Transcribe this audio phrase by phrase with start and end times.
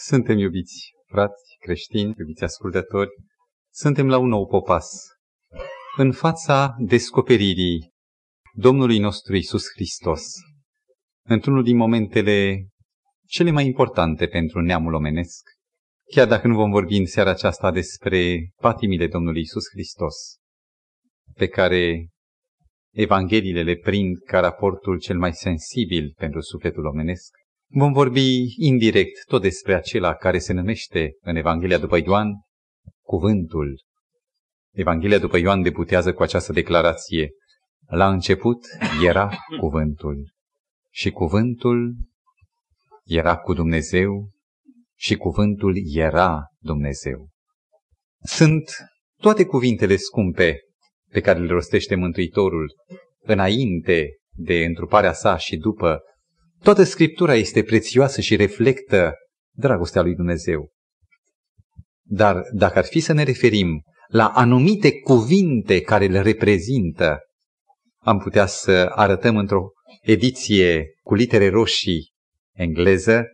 [0.00, 3.10] Suntem iubiți frați creștini, iubiți ascultători,
[3.72, 4.86] suntem la un nou popas.
[5.96, 7.92] În fața descoperirii
[8.52, 10.22] Domnului nostru Isus Hristos,
[11.26, 12.68] într-unul din momentele
[13.26, 15.42] cele mai importante pentru neamul omenesc,
[16.12, 20.14] chiar dacă nu vom vorbi în seara aceasta despre patimile Domnului Isus Hristos,
[21.34, 22.08] pe care
[22.94, 27.37] Evangheliile le prind ca raportul cel mai sensibil pentru sufletul omenesc,
[27.70, 32.28] Vom vorbi indirect tot despre acela care se numește în Evanghelia după Ioan
[33.02, 33.82] cuvântul.
[34.72, 37.30] Evanghelia după Ioan debutează cu această declarație.
[37.86, 38.66] La început
[39.04, 40.32] era cuvântul
[40.90, 41.96] și cuvântul
[43.04, 44.30] era cu Dumnezeu
[44.96, 47.28] și cuvântul era Dumnezeu.
[48.22, 48.70] Sunt
[49.20, 50.58] toate cuvintele scumpe
[51.10, 52.74] pe care le rostește Mântuitorul
[53.18, 56.00] înainte de întruparea sa și după
[56.62, 59.14] Toată Scriptura este prețioasă și reflectă
[59.56, 60.70] dragostea lui Dumnezeu.
[62.02, 67.18] Dar dacă ar fi să ne referim la anumite cuvinte care le reprezintă,
[67.98, 69.66] am putea să arătăm într-o
[70.02, 72.12] ediție cu litere roșii
[72.52, 73.26] engleză,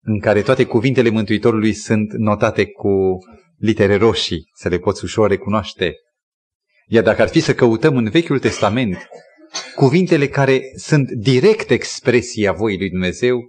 [0.00, 3.18] în care toate cuvintele Mântuitorului sunt notate cu
[3.56, 5.94] litere roșii, să le poți ușor recunoaște.
[6.86, 9.08] Iar dacă ar fi să căutăm în Vechiul Testament
[9.74, 13.40] cuvintele care sunt direct expresia voii lui Dumnezeu,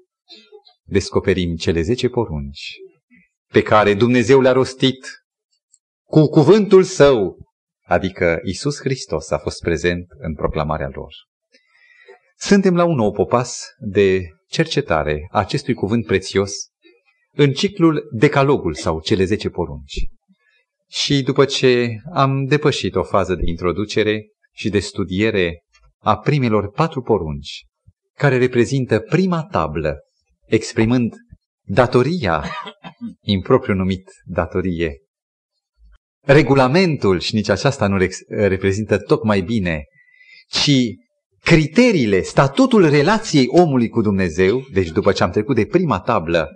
[0.83, 2.75] descoperim cele zece porunci
[3.55, 5.07] pe care Dumnezeu le-a rostit
[6.03, 7.37] cu cuvântul său,
[7.85, 11.13] adică Isus Hristos a fost prezent în proclamarea lor.
[12.37, 16.51] Suntem la un nou popas de cercetare a acestui cuvânt prețios
[17.31, 20.07] în ciclul Decalogul sau cele zece porunci.
[20.89, 25.64] Și după ce am depășit o fază de introducere și de studiere
[26.05, 27.65] a primelor patru porunci,
[28.17, 29.95] care reprezintă prima tablă,
[30.45, 31.13] exprimând
[31.63, 32.45] datoria,
[33.43, 34.97] propriu numit datorie.
[36.25, 39.83] Regulamentul, și nici aceasta nu reprezintă tocmai bine,
[40.49, 40.71] ci
[41.41, 46.49] criteriile, statutul relației omului cu Dumnezeu, deci după ce am trecut de prima tablă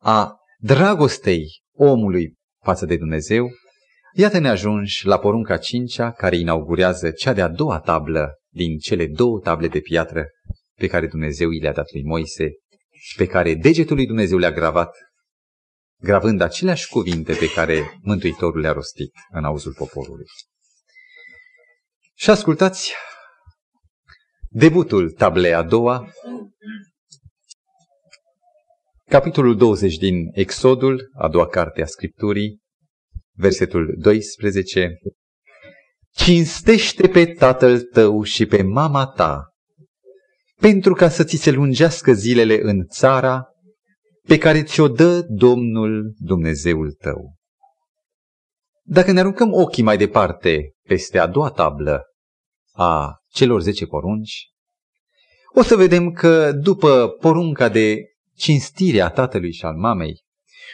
[0.00, 1.44] a dragostei
[1.76, 2.34] omului
[2.64, 3.50] față de Dumnezeu,
[4.14, 9.40] iată ne ajungi la porunca cincea care inaugurează cea de-a doua tablă din cele două
[9.40, 10.26] table de piatră
[10.74, 12.50] pe care Dumnezeu i le-a dat lui Moise,
[13.16, 14.96] pe care degetul lui Dumnezeu le-a gravat,
[16.02, 20.26] gravând aceleași cuvinte pe care Mântuitorul le-a rostit în auzul poporului.
[22.14, 22.92] Și ascultați
[24.48, 26.12] debutul tablei a doua,
[29.08, 32.58] capitolul 20 din Exodul, a doua carte a Scripturii,
[33.36, 34.98] versetul 12,
[36.14, 39.44] cinstește pe tatăl tău și pe mama ta,
[40.60, 43.44] pentru ca să ți se lungească zilele în țara
[44.26, 47.34] pe care ți-o dă Domnul Dumnezeul tău.
[48.82, 52.02] Dacă ne aruncăm ochii mai departe peste a doua tablă
[52.72, 54.48] a celor zece porunci,
[55.54, 57.96] o să vedem că după porunca de
[58.36, 60.24] cinstire a tatălui și al mamei,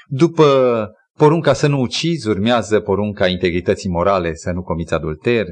[0.06, 5.46] după Porunca să nu ucizi urmează porunca integrității morale, să nu comiți adulter,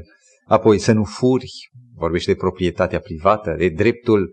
[0.47, 1.51] apoi să nu furi,
[1.95, 4.29] vorbește de proprietatea privată, de dreptul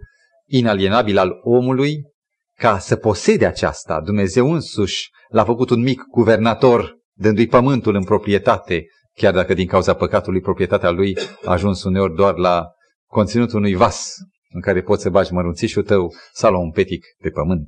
[0.47, 2.11] inalienabil al omului,
[2.59, 4.01] ca să posede aceasta.
[4.01, 9.95] Dumnezeu însuși l-a făcut un mic guvernator, dându-i pământul în proprietate, chiar dacă din cauza
[9.95, 12.67] păcatului proprietatea lui a ajuns uneori doar la
[13.07, 14.15] conținutul unui vas
[14.49, 17.67] în care poți să bagi mărunțișul tău sau la un petic de pământ.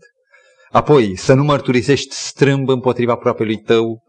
[0.74, 4.04] Apoi, să nu mărturisești strâmb împotriva lui tău.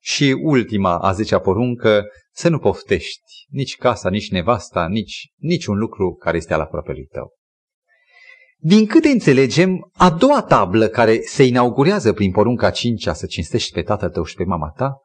[0.00, 5.78] Și ultima, a zecea poruncă, să nu poftești nici casa, nici nevasta, nici, nici un
[5.78, 7.32] lucru care este al lui tău.
[8.58, 13.82] Din câte înțelegem, a doua tablă care se inaugurează prin porunca cincea să cinstești pe
[13.82, 14.96] tatăl tău și pe mama ta,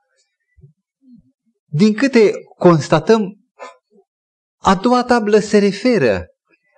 [1.65, 3.37] din câte constatăm,
[4.57, 6.25] a doua tablă se referă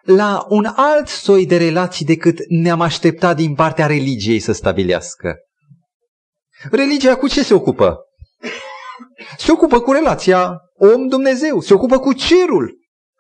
[0.05, 5.35] la un alt soi de relații decât ne-am așteptat din partea religiei să stabilească.
[6.72, 7.97] Religia cu ce se ocupă?
[9.37, 12.78] Se ocupă cu relația om-Dumnezeu, se ocupă cu cerul.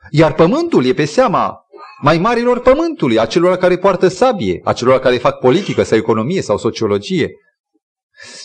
[0.09, 1.59] Iar pământul e pe seama
[2.01, 6.41] mai marilor pământului, a celor care poartă sabie, a celor care fac politică sau economie
[6.41, 7.31] sau sociologie.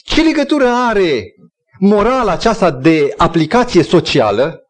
[0.02, 1.24] Ce legătură are
[1.78, 4.60] morala aceasta de aplicație socială?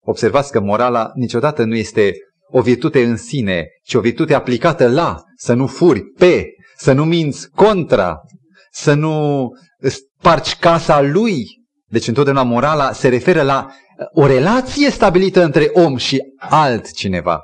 [0.00, 2.14] Observați că morala niciodată nu este
[2.50, 6.46] o virtute în sine, ci o virtute aplicată la, să nu furi pe,
[6.76, 8.16] să nu minți contra,
[8.70, 9.48] să nu
[9.80, 11.46] spargi casa lui.
[11.90, 13.66] Deci întotdeauna morala se referă la
[14.12, 17.40] o relație stabilită între om și altcineva.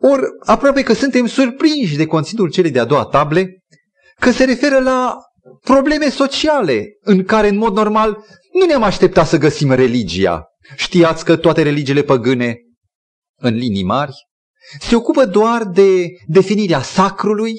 [0.00, 3.62] Ori aproape că suntem surprinși de conținutul celei de-a doua table,
[4.20, 5.16] că se referă la
[5.64, 10.44] probleme sociale în care în mod normal nu ne-am așteptat să găsim religia.
[10.76, 12.56] Știați că toate religiile păgâne,
[13.36, 14.12] în linii mari,
[14.80, 17.54] se ocupă doar de definirea sacrului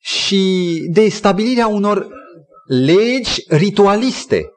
[0.00, 2.08] și de stabilirea unor
[2.66, 4.50] legi ritualiste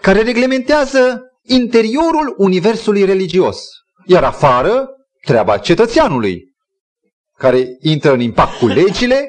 [0.00, 3.62] care reglementează interiorul universului religios.
[4.06, 4.88] Iar afară,
[5.20, 6.54] treaba cetățeanului,
[7.38, 9.28] care intră în impact cu legile.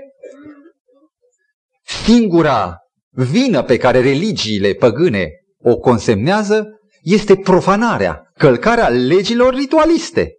[1.84, 2.78] Singura
[3.10, 5.30] vină pe care religiile păgâne
[5.64, 10.36] o consemnează este profanarea, călcarea legilor ritualiste.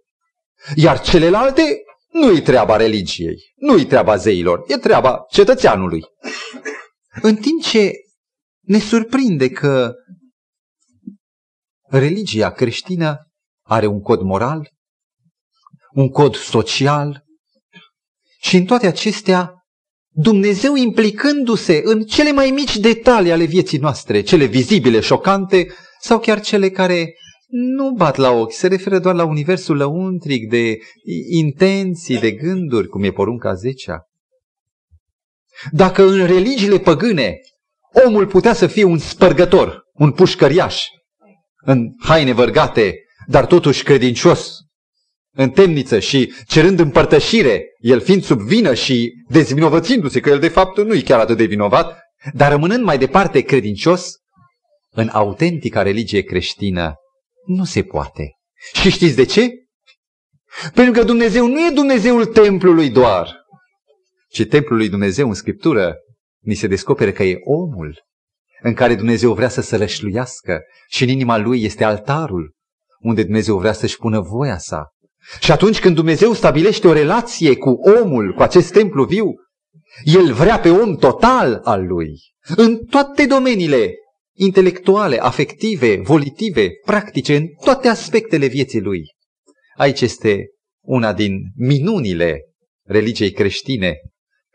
[0.75, 6.01] Iar celelalte nu-i treaba religiei, nu-i treaba zeilor, e treaba cetățeanului.
[7.21, 7.91] În timp ce
[8.59, 9.93] ne surprinde că
[11.89, 13.17] religia creștină
[13.65, 14.69] are un cod moral,
[15.91, 17.23] un cod social
[18.39, 19.63] și în toate acestea
[20.15, 25.73] Dumnezeu implicându-se în cele mai mici detalii ale vieții noastre, cele vizibile, șocante
[26.03, 27.15] sau chiar cele care
[27.47, 30.77] nu bat la ochi, se referă doar la universul lăuntric de
[31.29, 34.07] intenții, de gânduri, cum e porunca zecea.
[35.71, 37.39] Dacă în religiile păgâne
[38.05, 40.85] omul putea să fie un spărgător, un pușcăriaș,
[41.65, 42.95] în haine vărgate,
[43.27, 44.57] dar totuși credincios,
[45.35, 50.77] în temniță și cerând împărtășire, el fiind sub vină și dezvinovățindu-se că el de fapt
[50.77, 51.99] nu e chiar atât de vinovat,
[52.33, 54.21] dar rămânând mai departe credincios,
[54.93, 56.93] în autentica religie creștină
[57.45, 58.31] nu se poate.
[58.73, 59.49] Și știți de ce?
[60.73, 63.35] Pentru că Dumnezeu nu e Dumnezeul templului doar,
[64.29, 65.95] ci templul lui Dumnezeu în Scriptură
[66.39, 68.01] ni se descoperă că e omul
[68.61, 72.53] în care Dumnezeu vrea să se rășluiască și în inima lui este altarul
[72.99, 74.87] unde Dumnezeu vrea să-și pună voia sa.
[75.39, 79.33] Și atunci când Dumnezeu stabilește o relație cu omul, cu acest templu viu,
[80.03, 82.19] El vrea pe om total al lui,
[82.55, 83.93] în toate domeniile
[84.35, 89.01] intelectuale, afective, volitive, practice, în toate aspectele vieții lui.
[89.77, 90.45] Aici este
[90.85, 92.41] una din minunile
[92.87, 93.97] religiei creștine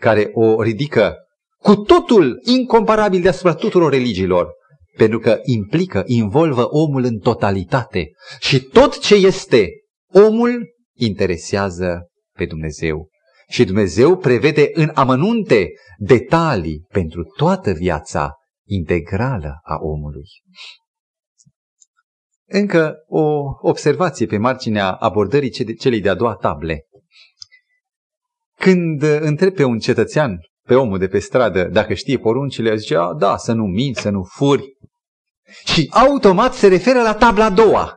[0.01, 1.15] care o ridică
[1.59, 4.53] cu totul incomparabil deasupra tuturor religiilor,
[4.97, 8.11] pentru că implică, involvă omul în totalitate
[8.41, 9.69] și tot ce este
[10.13, 13.09] omul interesează pe Dumnezeu.
[13.51, 18.33] Și Dumnezeu prevede în amănunte detalii pentru toată viața
[18.69, 20.27] integrală a omului.
[22.51, 26.87] Încă o observație pe marginea abordării celei de-a doua table.
[28.59, 33.13] Când întreb pe un cetățean, pe omul de pe stradă, dacă știe poruncile, zice, a,
[33.13, 34.77] da, să nu minți, să nu furi.
[35.65, 37.97] Și automat se referă la tabla a doua.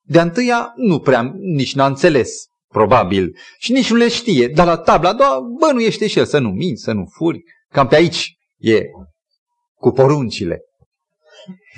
[0.00, 4.76] De întâia nu prea, nici n-a înțeles, probabil, și nici nu le știe, dar la
[4.76, 7.42] tabla a doua bănuiește și el să nu minți, să nu furi.
[7.68, 8.82] Cam pe aici e
[9.80, 10.60] cu poruncile.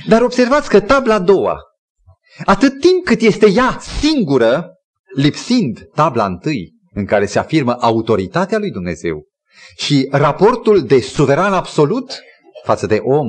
[0.06, 1.58] Dar observați că tabla a doua,
[2.44, 4.72] atât timp cât este ea singură,
[5.16, 9.26] lipsind tabla întâi, în care se afirmă autoritatea lui Dumnezeu
[9.76, 12.20] și raportul de suveran absolut
[12.64, 13.28] față de om,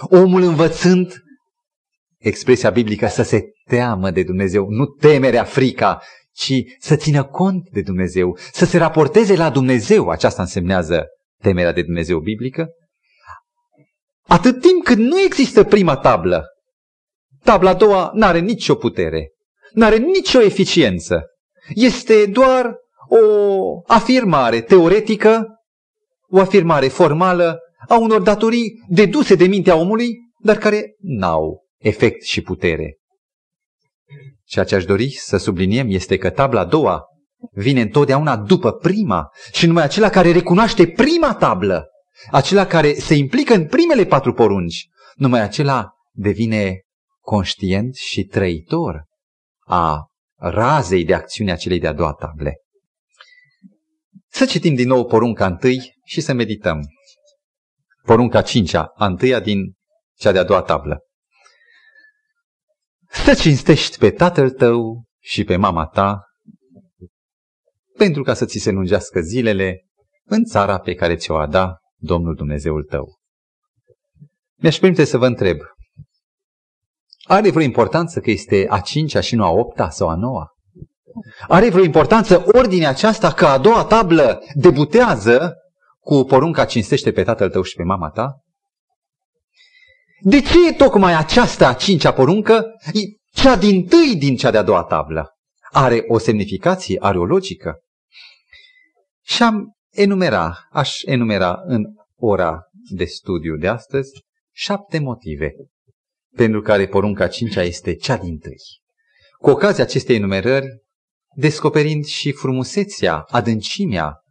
[0.00, 1.12] omul învățând
[2.18, 7.82] expresia biblică să se teamă de Dumnezeu, nu temerea, frica, ci să țină cont de
[7.82, 11.06] Dumnezeu, să se raporteze la Dumnezeu, aceasta însemnează
[11.42, 12.68] temerea de Dumnezeu biblică,
[14.28, 16.44] atât timp cât nu există prima tablă,
[17.44, 19.32] tabla a doua nu are nicio putere,
[19.72, 21.22] nu are nicio eficiență.
[21.74, 22.76] Este doar
[23.08, 25.46] o afirmare teoretică,
[26.28, 32.40] o afirmare formală a unor datorii deduse de mintea omului, dar care n-au efect și
[32.40, 32.96] putere.
[34.44, 37.02] Ceea ce aș dori să subliniem este că tabla a doua
[37.50, 41.86] vine întotdeauna după prima și numai acela care recunoaște prima tablă,
[42.30, 46.80] acela care se implică în primele patru porunci, numai acela devine
[47.20, 49.04] conștient și trăitor
[49.66, 52.56] a razei de acțiune a celei de-a doua table.
[54.28, 56.80] Să citim din nou porunca întâi și să medităm.
[58.02, 59.72] Porunca cincea, a întâia din
[60.18, 60.98] cea de-a doua tablă.
[63.08, 66.24] Să cinstești pe tatăl tău și pe mama ta,
[67.96, 69.86] pentru ca să ți se lungească zilele
[70.24, 73.18] în țara pe care ți-o a da Domnul Dumnezeul tău.
[74.54, 75.58] Mi-aș permite să vă întreb,
[77.24, 80.46] are vreo importanță că este a cincea și nu a opta sau a noua?
[81.48, 85.54] Are vreo importanță ordinea aceasta că a doua tablă debutează
[86.00, 88.40] cu porunca cinstește pe tatăl tău și pe mama ta?
[90.20, 92.64] De ce e tocmai aceasta a cincea poruncă,
[93.32, 95.30] cea din tâi din cea de-a doua tablă?
[95.70, 97.74] Are o semnificație, are o logică.
[99.22, 101.84] Și am enumera, aș enumera în
[102.16, 104.10] ora de studiu de astăzi
[104.54, 105.54] șapte motive
[106.36, 108.56] pentru care porunca cincea este cea din tâi.
[109.38, 110.66] Cu ocazia acestei enumerări,
[111.34, 114.22] descoperind și frumusețea, adâncimea,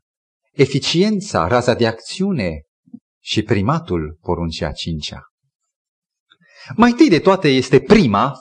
[0.51, 2.61] eficiența, raza de acțiune
[3.23, 5.21] și primatul poruncii a cincea.
[6.75, 8.33] Mai întâi de toate este prima,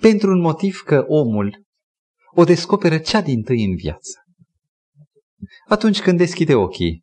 [0.00, 1.64] pentru un motiv că omul
[2.34, 4.19] o descoperă cea din tâi în viață.
[5.68, 7.02] Atunci când deschide ochii,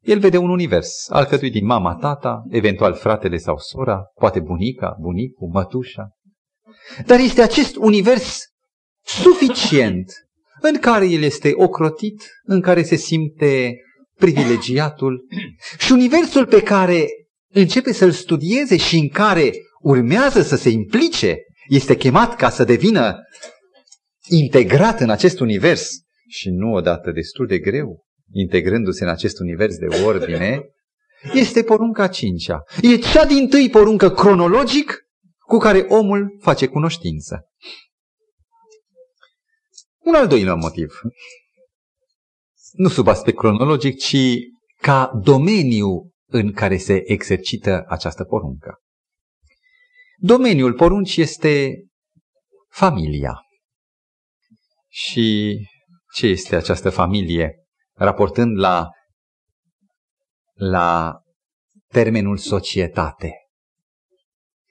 [0.00, 5.48] el vede un univers alcătuit din mama, tata, eventual fratele sau sora, poate bunica, bunicul,
[5.52, 6.08] mătușa.
[7.06, 8.38] Dar este acest univers
[9.04, 10.12] suficient
[10.60, 13.76] în care el este ocrotit, în care se simte
[14.14, 15.26] privilegiatul
[15.78, 17.06] și universul pe care
[17.48, 21.36] începe să-l studieze și în care urmează să se implice,
[21.68, 23.16] este chemat ca să devină
[24.28, 29.86] integrat în acest univers și nu odată destul de greu, integrându-se în acest univers de
[30.04, 30.62] ordine,
[31.32, 32.62] este porunca cincea.
[32.82, 34.98] E cea din tâi poruncă cronologic
[35.38, 37.48] cu care omul face cunoștință.
[39.98, 41.00] Un al doilea motiv.
[42.72, 44.16] Nu sub aspect cronologic, ci
[44.80, 48.78] ca domeniu în care se exercită această poruncă.
[50.16, 51.84] Domeniul poruncii este
[52.68, 53.34] familia.
[54.88, 55.56] Și
[56.14, 57.54] ce este această familie?
[57.92, 58.88] Raportând la,
[60.54, 61.18] la
[61.88, 63.32] termenul societate.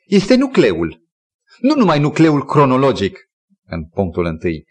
[0.05, 1.01] Este nucleul.
[1.59, 3.19] Nu numai nucleul cronologic,
[3.65, 4.63] în punctul întâi,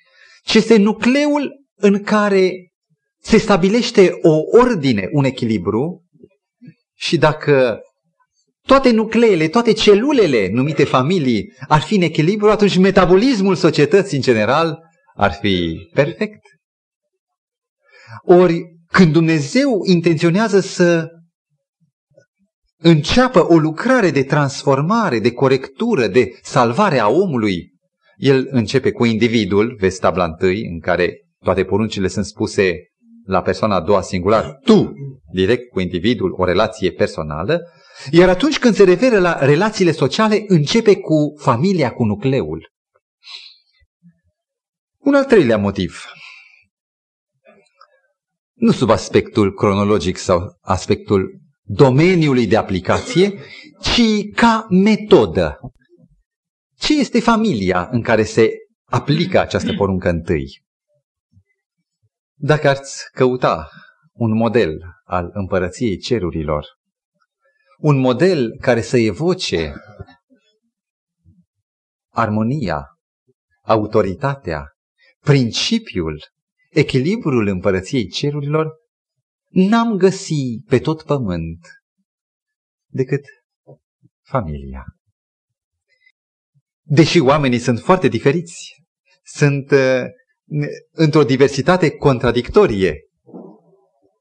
[0.45, 2.73] ci este nucleul în care
[3.23, 6.05] se stabilește o ordine, un echilibru
[6.95, 7.81] și dacă
[8.67, 14.79] toate nucleele, toate celulele numite familii ar fi în echilibru, atunci metabolismul societății în general
[15.15, 16.41] ar fi perfect.
[18.25, 21.09] Ori când Dumnezeu intenționează să
[22.77, 27.73] înceapă o lucrare de transformare, de corectură, de salvare a omului,
[28.17, 32.75] el începe cu individul, vezi tabla întâi, în care toate poruncile sunt spuse
[33.27, 34.93] la persoana a doua singular, tu,
[35.33, 37.61] direct cu individul, o relație personală,
[38.11, 42.71] iar atunci când se referă la relațiile sociale, începe cu familia, cu nucleul.
[44.99, 46.05] Un al treilea motiv.
[48.63, 53.39] Nu sub aspectul cronologic sau aspectul domeniului de aplicație,
[53.81, 54.01] ci
[54.35, 55.59] ca metodă.
[56.79, 58.51] Ce este familia în care se
[58.85, 60.63] aplică această poruncă întâi?
[62.35, 63.71] Dacă ați căuta
[64.13, 66.67] un model al împărăției cerurilor,
[67.79, 69.75] un model care să evoce
[72.13, 72.87] armonia,
[73.63, 74.67] autoritatea,
[75.21, 76.21] principiul,
[76.73, 78.73] echilibrul împărăției cerurilor,
[79.49, 81.59] n-am găsit pe tot pământ
[82.87, 83.25] decât
[84.23, 84.85] familia.
[86.83, 88.85] Deși oamenii sunt foarte diferiți,
[89.25, 90.05] sunt uh,
[90.91, 92.97] într-o diversitate contradictorie,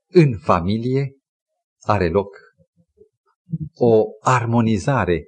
[0.08, 1.16] în familie
[1.80, 2.36] are loc
[3.74, 5.26] o armonizare.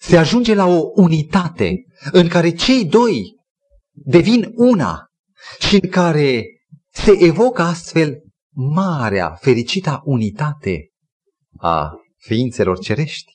[0.00, 3.36] Se ajunge la o unitate în care cei doi
[3.90, 5.07] devin una
[5.58, 6.44] și în care
[6.90, 8.22] se evocă astfel
[8.54, 10.90] marea, fericita unitate
[11.58, 13.32] a ființelor cerești.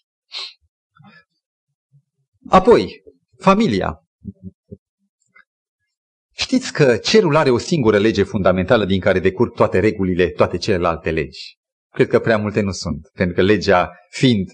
[2.50, 3.03] Apoi,
[3.38, 3.98] familia.
[6.36, 11.12] Știți că cerul are o singură lege fundamentală din care decurg toate regulile, toate celelalte
[11.12, 11.58] legi.
[11.89, 14.50] Cred că prea multe nu sunt, pentru că legea fiind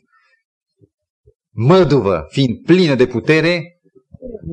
[1.50, 3.80] măduvă, fiind plină de putere,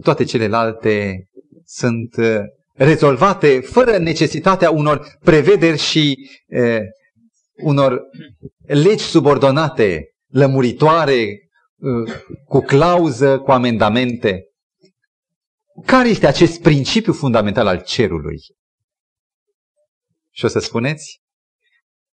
[0.02, 1.26] toate celelalte
[1.64, 2.38] sunt uh,
[2.76, 6.80] rezolvate fără necesitatea unor prevederi și e,
[7.56, 8.00] unor
[8.66, 11.48] legi subordonate, lămuritoare,
[12.44, 14.44] cu clauză, cu amendamente.
[15.86, 18.38] Care este acest principiu fundamental al cerului?
[20.30, 21.20] Și o să spuneți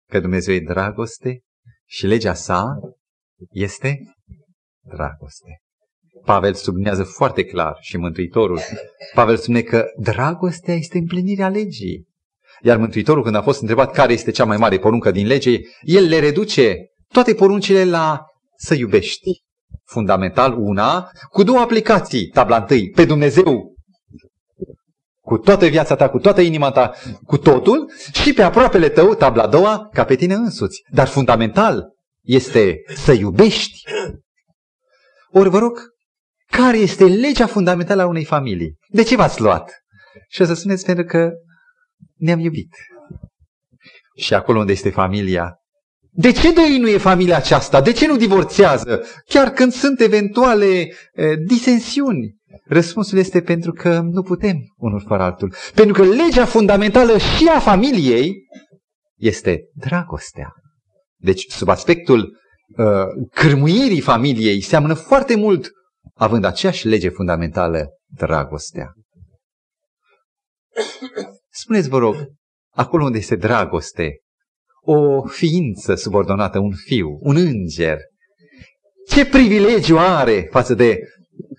[0.08, 1.40] că Dumnezeu e dragoste
[1.86, 2.74] și legea sa
[3.50, 3.98] este
[4.80, 5.62] dragoste.
[6.24, 8.60] Pavel sublinează foarte clar și Mântuitorul.
[9.14, 12.08] Pavel spune că dragostea este împlinirea legii.
[12.62, 16.08] Iar Mântuitorul, când a fost întrebat care este cea mai mare poruncă din lege, el
[16.08, 16.76] le reduce
[17.08, 18.24] toate poruncile la
[18.56, 19.42] să iubești.
[19.84, 22.26] Fundamental una, cu două aplicații.
[22.26, 23.72] Tabla întâi, pe Dumnezeu
[25.20, 26.92] cu toată viața ta, cu toată inima ta,
[27.26, 30.82] cu totul și pe aproapele tău, tabla a doua, ca pe tine însuți.
[30.90, 33.82] Dar fundamental este să iubești.
[35.30, 35.78] Ori vă rog,
[36.56, 38.78] care este legea fundamentală a unei familii?
[38.88, 39.72] De ce v-ați luat?
[40.28, 41.30] Și o să spuneți pentru că
[42.16, 42.74] ne-am iubit.
[44.16, 45.56] Și acolo unde este familia,
[46.14, 47.80] De ce doi nu e familia aceasta?
[47.80, 49.02] De ce nu divorțează?
[49.26, 52.36] Chiar când sunt eventuale e, disensiuni.
[52.64, 55.54] Răspunsul este pentru că nu putem unul fără altul.
[55.74, 58.34] Pentru că legea fundamentală și a familiei
[59.16, 60.52] este dragostea.
[61.16, 62.38] Deci, sub aspectul
[62.76, 62.86] uh,
[63.32, 65.70] cârmuirii familiei, seamănă foarte mult,
[66.12, 68.92] având aceeași lege fundamentală, dragostea.
[71.50, 72.16] Spuneți, vă rog,
[72.70, 74.20] acolo unde este dragoste,
[74.80, 77.98] o ființă subordonată, un fiu, un înger,
[79.08, 80.98] ce privilegiu are față de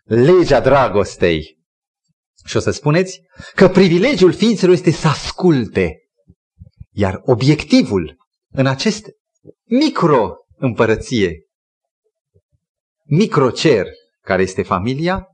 [0.04, 1.58] legea dragostei?
[2.46, 3.22] Și o să spuneți
[3.56, 5.98] că privilegiul ființelor este să asculte.
[6.92, 8.18] Iar obiectivul
[8.50, 9.06] în acest
[9.64, 11.46] micro-împărăție,
[13.04, 13.86] microcer,
[14.24, 15.28] care este familia,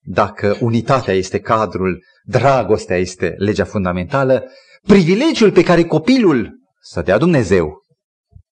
[0.00, 4.44] dacă unitatea este cadrul, dragostea este legea fundamentală,
[4.82, 7.82] privilegiul pe care copilul să dea Dumnezeu,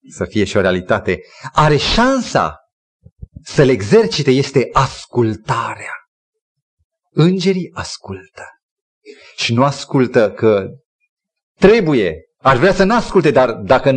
[0.09, 1.21] să fie și o realitate,
[1.53, 2.59] are șansa
[3.43, 5.93] să-l exercite este ascultarea.
[7.11, 8.43] Îngerii ascultă.
[9.37, 10.69] Și nu ascultă că
[11.59, 13.93] trebuie, ar vrea să nu asculte, dar dacă,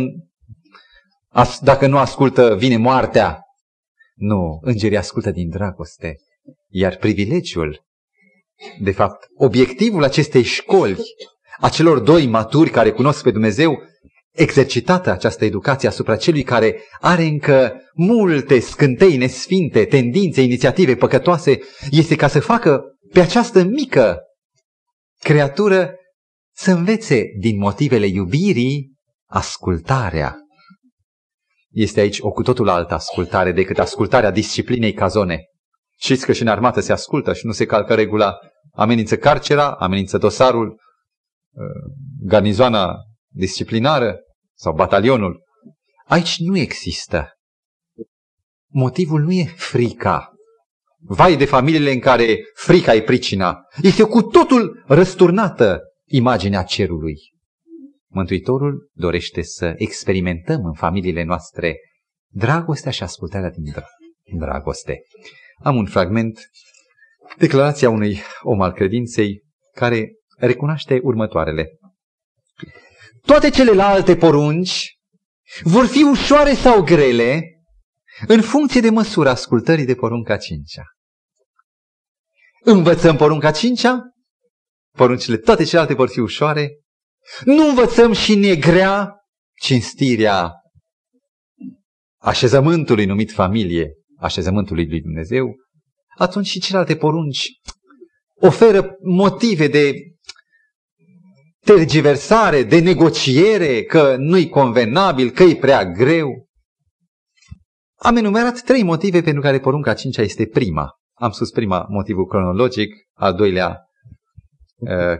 [1.60, 3.42] dacă nu ascultă, vine moartea.
[4.18, 6.16] Nu, îngerii ascultă din dragoste.
[6.68, 7.80] Iar privilegiul,
[8.80, 10.96] de fapt, obiectivul acestei școli,
[11.60, 13.82] a celor doi maturi care cunosc pe Dumnezeu,
[14.30, 21.58] exercitată această educație asupra celui care are încă multe scântei nesfinte, tendințe, inițiative păcătoase,
[21.90, 22.82] este ca să facă
[23.12, 24.18] pe această mică
[25.18, 25.94] creatură
[26.54, 28.92] să învețe din motivele iubirii
[29.26, 30.36] ascultarea.
[31.70, 35.44] Este aici o cu totul altă ascultare decât ascultarea disciplinei cazone.
[35.98, 38.38] Știți că și în armată se ascultă și nu se calcă regula.
[38.72, 41.62] Amenință carcera, amenință dosarul, uh,
[42.20, 42.96] garnizoana
[43.28, 44.18] disciplinară
[44.54, 45.42] sau batalionul.
[46.04, 47.32] Aici nu există.
[48.70, 50.32] Motivul nu e frica.
[51.00, 53.58] Vai de familiile în care frica e pricina.
[53.82, 57.16] Este cu totul răsturnată imaginea cerului.
[58.10, 61.76] Mântuitorul dorește să experimentăm în familiile noastre
[62.32, 65.02] dragostea și ascultarea din dragoste.
[65.62, 66.50] Am un fragment,
[67.38, 69.42] declarația unui om al credinței
[69.74, 71.78] care recunoaște următoarele.
[73.26, 74.98] Toate celelalte porunci
[75.62, 77.42] vor fi ușoare sau grele
[78.26, 80.82] în funcție de măsura ascultării de porunca cincea.
[82.64, 84.00] Învățăm porunca cincea,
[84.96, 86.70] poruncile toate celelalte vor fi ușoare.
[87.44, 89.14] Nu învățăm și negrea
[89.60, 90.52] cinstirea
[92.20, 95.56] așezământului numit familie, așezământului lui Dumnezeu,
[96.16, 97.60] atunci și celelalte porunci
[98.40, 99.92] oferă motive de
[101.64, 106.46] tergiversare, de negociere, că nu-i convenabil, că e prea greu.
[108.00, 110.90] Am enumerat trei motive pentru care porunca cincea este prima.
[111.14, 113.76] Am spus prima motivul cronologic, al doilea
[114.76, 115.16] uh,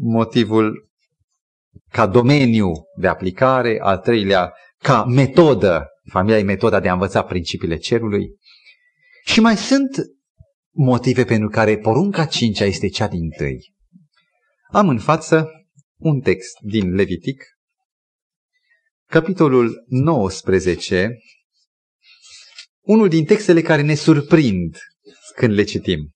[0.00, 0.88] motivul
[1.90, 7.76] ca domeniu de aplicare, al treilea ca metodă, familia e metoda de a învăța principiile
[7.76, 8.28] cerului.
[9.24, 9.90] Și mai sunt
[10.74, 13.72] motive pentru care porunca cincea este cea din tâi.
[14.70, 15.48] Am în față
[15.96, 17.44] un text din Levitic,
[19.06, 21.18] capitolul 19,
[22.80, 24.78] unul din textele care ne surprind
[25.36, 26.13] când le citim.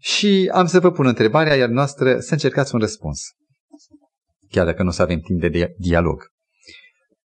[0.00, 3.20] Și am să vă pun întrebarea, iar noastră să încercați un răspuns.
[4.50, 6.32] Chiar dacă nu o să avem timp de dialog.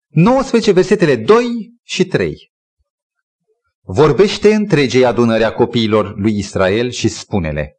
[0.09, 1.45] 19 versetele 2
[1.83, 2.53] și 3.
[3.81, 7.77] Vorbește întregei adunări a copiilor lui Israel și spune-le.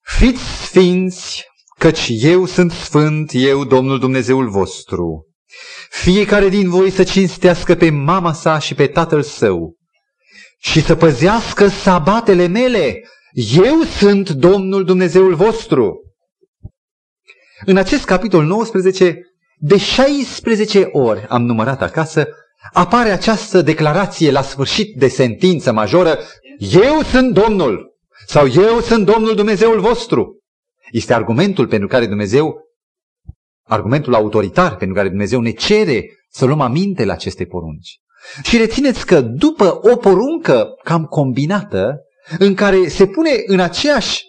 [0.00, 1.44] Fiți sfinți,
[1.78, 5.26] căci eu sunt sfânt, eu Domnul Dumnezeul vostru.
[5.90, 9.76] Fiecare din voi să cinstească pe mama sa și pe tatăl său
[10.58, 13.00] și să păzească sabatele mele.
[13.36, 16.02] Eu sunt Domnul Dumnezeul vostru.
[17.66, 19.18] În acest capitol 19,
[19.58, 22.28] de 16 ori am numărat acasă,
[22.72, 26.18] apare această declarație la sfârșit de sentință majoră,
[26.58, 27.96] eu sunt Domnul.
[28.26, 30.38] Sau eu sunt Domnul Dumnezeul vostru.
[30.90, 32.54] Este argumentul pentru care Dumnezeu,
[33.62, 37.98] argumentul autoritar pentru care Dumnezeu ne cere să luăm aminte la aceste porunci.
[38.42, 41.98] Și rețineți că după o poruncă cam combinată,
[42.38, 44.22] în care se pune în aceeași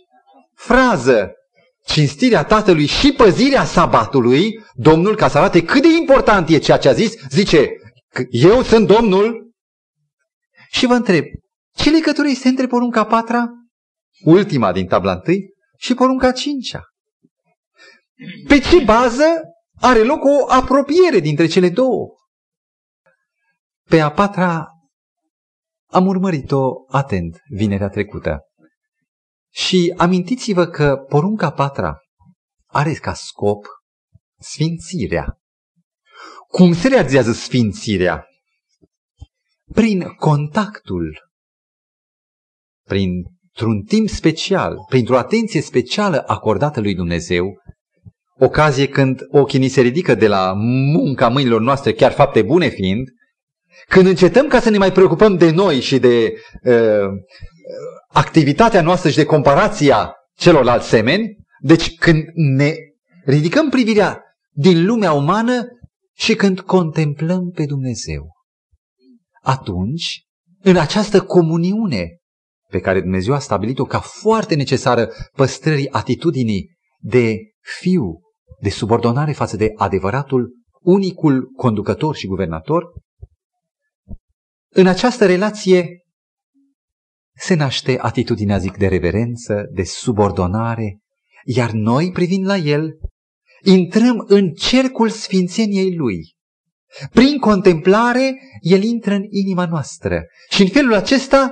[0.53, 1.31] frază
[1.86, 6.89] cinstirea Tatălui și păzirea sabatului, Domnul, ca să arate cât de important e ceea ce
[6.89, 7.69] a zis, zice,
[8.29, 9.51] eu sunt Domnul.
[10.71, 11.23] Și vă întreb,
[11.75, 13.49] ce legătură este între porunca patra
[14.23, 16.84] ultima din tabla întâi, și porunca cincea.
[18.47, 19.23] Pe ce bază
[19.79, 22.08] are loc o apropiere dintre cele două.
[23.89, 24.74] Pe a patra
[25.95, 28.39] am urmărit-o atent vinerea trecută.
[29.53, 31.97] Și amintiți-vă că porunca patra
[32.65, 33.65] are ca scop
[34.39, 35.38] sfințirea.
[36.47, 38.25] Cum se realizează sfințirea?
[39.73, 41.19] Prin contactul,
[42.88, 47.62] printr-un timp special, printr-o atenție specială acordată lui Dumnezeu,
[48.39, 50.53] ocazie când ochii ni se ridică de la
[50.93, 53.08] munca mâinilor noastre, chiar fapte bune fiind,
[53.88, 56.33] când încetăm ca să ne mai preocupăm de noi și de
[56.63, 57.07] uh,
[58.07, 62.73] activitatea noastră și de comparația celorlalți semeni, deci când ne
[63.25, 65.67] ridicăm privirea din lumea umană
[66.17, 68.27] și când contemplăm pe Dumnezeu,
[69.41, 70.23] atunci,
[70.61, 72.17] în această comuniune
[72.69, 77.38] pe care Dumnezeu a stabilit-o ca foarte necesară păstrării atitudinii de
[77.79, 78.19] fiu,
[78.61, 82.83] de subordonare față de adevăratul, unicul conducător și guvernator,
[84.77, 86.05] în această relație
[87.38, 90.99] se naște atitudinea, zic, de reverență, de subordonare,
[91.43, 92.97] iar noi, privind la el,
[93.63, 96.35] intrăm în cercul sfințeniei lui.
[97.11, 100.25] Prin contemplare, el intră în inima noastră.
[100.49, 101.51] Și în felul acesta,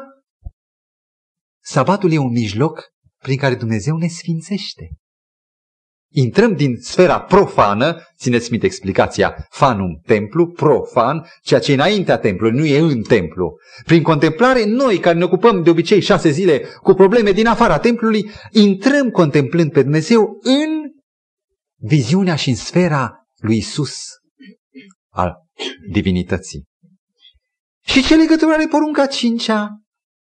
[1.64, 2.82] sabatul e un mijloc
[3.18, 4.90] prin care Dumnezeu ne sfințește.
[6.16, 12.60] Intrăm din sfera profană, țineți minte explicația, fanum, templu, profan, ceea ce e înaintea templului,
[12.60, 13.58] nu e în templu.
[13.86, 18.32] Prin contemplare, noi care ne ocupăm de obicei șase zile cu probleme din afara templului,
[18.52, 20.92] intrăm contemplând pe Dumnezeu în
[21.76, 23.96] viziunea și în sfera lui Isus
[25.10, 25.34] al
[25.92, 26.64] divinității.
[27.86, 29.70] Și ce legătură are porunca cincea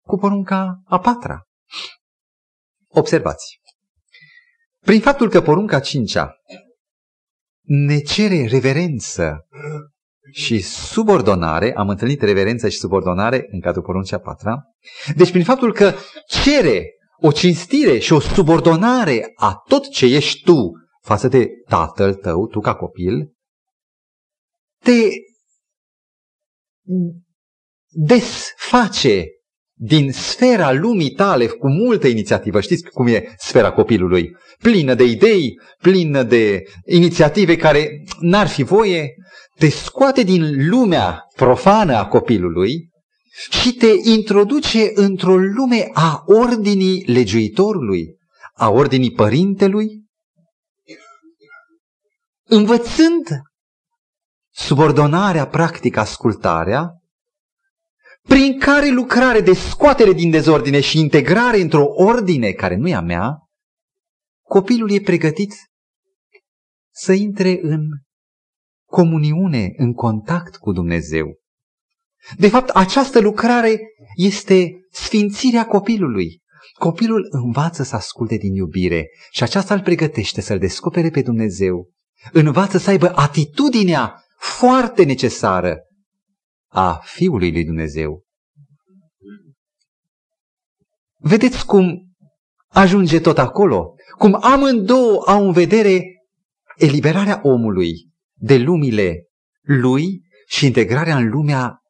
[0.06, 1.42] cu porunca a patra?
[2.88, 3.61] Observați.
[4.84, 6.34] Prin faptul că porunca cincea
[7.62, 9.46] ne cere reverență
[10.32, 14.62] și subordonare, am întâlnit reverență și subordonare în cadrul poruncii a patra,
[15.16, 15.92] deci prin faptul că
[16.26, 16.86] cere
[17.20, 22.60] o cinstire și o subordonare a tot ce ești tu față de tatăl tău, tu
[22.60, 23.32] ca copil,
[24.84, 25.08] te
[27.88, 29.26] desface
[29.84, 32.60] din sfera lumii tale cu multă inițiativă.
[32.60, 34.36] Știți cum e sfera copilului?
[34.58, 39.14] Plină de idei, plină de inițiative care n-ar fi voie.
[39.58, 42.90] Te scoate din lumea profană a copilului
[43.62, 48.06] și te introduce într-o lume a ordinii legiuitorului,
[48.54, 50.04] a ordinii părintelui,
[52.48, 53.26] învățând
[54.54, 57.01] subordonarea practică, ascultarea,
[58.28, 63.00] prin care lucrare de scoatere din dezordine și integrare într-o ordine care nu e a
[63.00, 63.38] mea,
[64.42, 65.54] copilul e pregătit
[66.94, 67.80] să intre în
[68.86, 71.26] comuniune, în contact cu Dumnezeu.
[72.36, 73.80] De fapt, această lucrare
[74.16, 76.40] este sfințirea copilului.
[76.78, 81.90] Copilul învață să asculte din iubire și aceasta îl pregătește să-L descopere pe Dumnezeu.
[82.32, 85.76] Învață să aibă atitudinea foarte necesară
[86.72, 88.24] a Fiului lui Dumnezeu.
[91.18, 92.14] Vedeți cum
[92.68, 93.94] ajunge tot acolo?
[94.18, 96.02] Cum amândouă au în vedere
[96.76, 99.26] eliberarea omului de lumile
[99.60, 101.82] lui și integrarea în lumea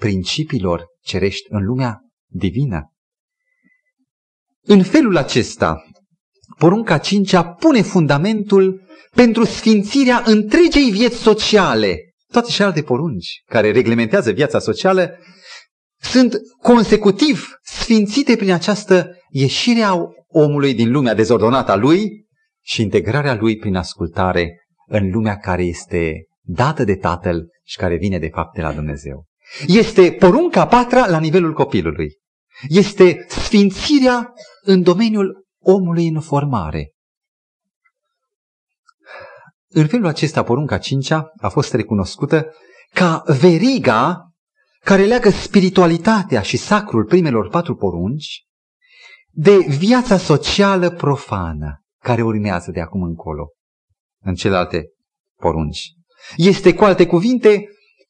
[0.00, 2.92] principiilor cerești, în lumea divină.
[4.60, 5.82] În felul acesta,
[6.58, 14.58] porunca cincea pune fundamentul pentru sfințirea întregei vieți sociale toate celelalte porunci care reglementează viața
[14.58, 15.18] socială
[16.00, 19.96] sunt consecutiv sfințite prin această ieșire a
[20.28, 22.26] omului din lumea dezordonată a lui
[22.64, 28.18] și integrarea lui prin ascultare în lumea care este dată de Tatăl și care vine
[28.18, 29.26] de fapt de la Dumnezeu.
[29.66, 32.18] Este porunca patra la nivelul copilului.
[32.68, 36.90] Este sfințirea în domeniul omului în formare.
[39.76, 42.54] În felul acesta, porunca cincea a fost recunoscută
[42.92, 44.30] ca veriga
[44.80, 48.44] care leagă spiritualitatea și sacrul primelor patru porunci
[49.30, 53.48] de viața socială profană care urmează de acum încolo
[54.22, 54.84] în celelalte
[55.36, 55.92] porunci.
[56.36, 57.68] Este, cu alte cuvinte,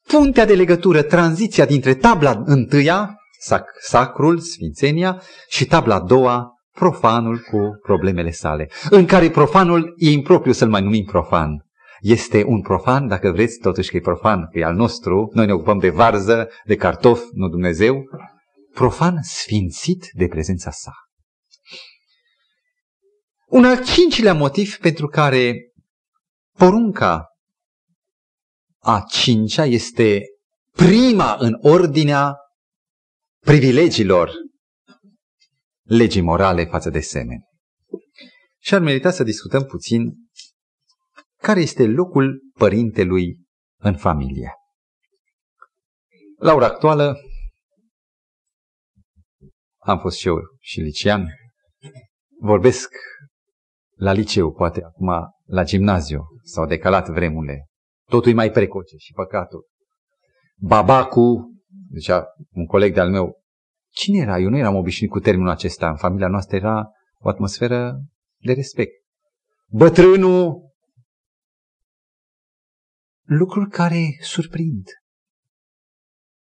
[0.09, 7.39] puntea de legătură, tranziția dintre tabla întâia, sac, sacrul, sfințenia, și tabla a doua, profanul
[7.39, 11.65] cu problemele sale, în care profanul e impropriu să-l mai numim profan.
[12.01, 15.53] Este un profan, dacă vreți, totuși că e profan, că e al nostru, noi ne
[15.53, 18.03] ocupăm de varză, de cartof, nu Dumnezeu,
[18.75, 20.93] profan sfințit de prezența sa.
[23.47, 25.55] Un al cincilea motiv pentru care
[26.59, 27.27] porunca
[28.79, 30.23] a cincea este
[30.73, 32.37] prima în ordinea
[33.41, 34.33] privilegiilor
[35.87, 37.45] legii morale față de semeni.
[38.59, 40.15] Și ar merita să discutăm puțin
[41.43, 43.37] care este locul părintelui
[43.77, 44.53] în familie.
[46.39, 47.17] La ora actuală
[49.79, 51.29] am fost și eu și licean.
[52.41, 52.89] Vorbesc
[53.97, 55.09] la liceu, poate acum
[55.45, 57.67] la gimnaziu, s-au decalat vremurile.
[58.09, 59.67] Totul e mai precoce și păcatul.
[60.57, 61.51] Babacu,
[61.95, 63.41] zicea un coleg de-al meu,
[63.97, 64.39] cine era?
[64.39, 65.89] Eu nu eram obișnuit cu termenul acesta.
[65.89, 68.03] În familia noastră era o atmosferă
[68.37, 68.93] de respect.
[69.69, 70.73] Bătrânul,
[73.23, 74.87] lucruri care surprind.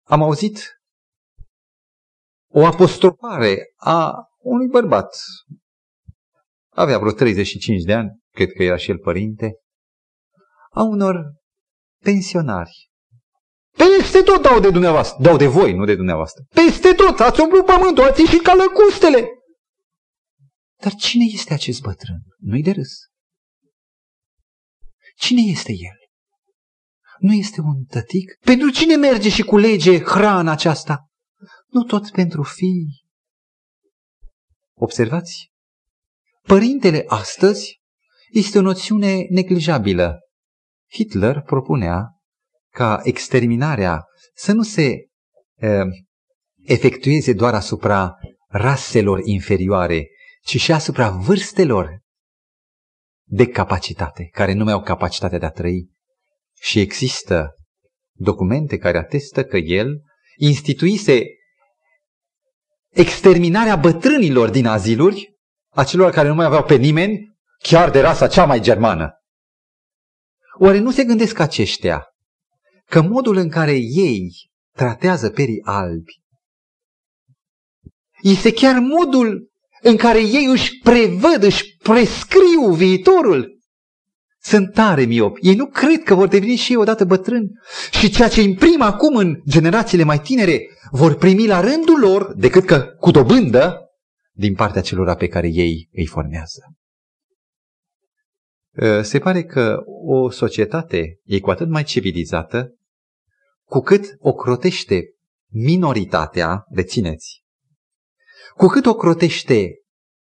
[0.03, 0.81] Am auzit
[2.49, 5.17] o apostrofare a unui bărbat.
[6.71, 9.53] Avea vreo 35 de ani, cred că era și el părinte,
[10.71, 11.33] a unor
[12.03, 12.92] pensionari.
[13.77, 15.23] Peste tot dau de dumneavoastră.
[15.23, 16.45] Dau de voi, nu de dumneavoastră.
[16.55, 19.29] Peste tot, ați umplut pământul, ați ieșit ca lăcustele.
[20.81, 22.23] Dar cine este acest bătrân?
[22.39, 22.93] Nu-i de râs.
[25.17, 25.97] Cine este el?
[27.19, 28.37] Nu este un tătic?
[28.45, 31.07] Pentru cine merge și culege hrana aceasta?
[31.69, 33.05] Nu tot pentru fii.
[34.75, 35.51] Observați?
[36.43, 37.81] Părintele astăzi
[38.31, 40.19] este o noțiune neglijabilă.
[40.91, 42.22] Hitler propunea
[42.73, 44.05] ca exterminarea
[44.35, 44.95] să nu se
[45.55, 45.87] uh,
[46.65, 48.15] efectueze doar asupra
[48.49, 50.09] raselor inferioare,
[50.43, 52.01] ci și asupra vârstelor
[53.25, 55.91] de capacitate, care nu mai au capacitatea de a trăi.
[56.61, 57.55] Și există
[58.13, 60.03] documente care atestă că el
[60.37, 61.25] instituise
[62.89, 65.37] exterminarea bătrânilor din aziluri,
[65.69, 69.11] a celor care nu mai aveau pe nimeni, chiar de rasa cea mai germană.
[70.59, 72.12] Oare nu se gândesc aceștia
[72.93, 76.21] că modul în care ei tratează perii albi
[78.23, 79.51] este chiar modul
[79.83, 83.61] în care ei își prevăd, își prescriu viitorul.
[84.41, 85.37] Sunt tare miop.
[85.41, 87.51] Ei nu cred că vor deveni și ei odată bătrâni.
[87.91, 92.65] Și ceea ce imprim acum în generațiile mai tinere vor primi la rândul lor, decât
[92.65, 93.81] că cu dobândă,
[94.33, 96.61] din partea celor pe care ei îi formează.
[98.81, 102.77] Ă, se pare că o societate e cu atât mai civilizată
[103.73, 105.03] cu cât o crotește
[105.51, 107.43] minoritatea, țineți,
[108.57, 109.71] cu cât o crotește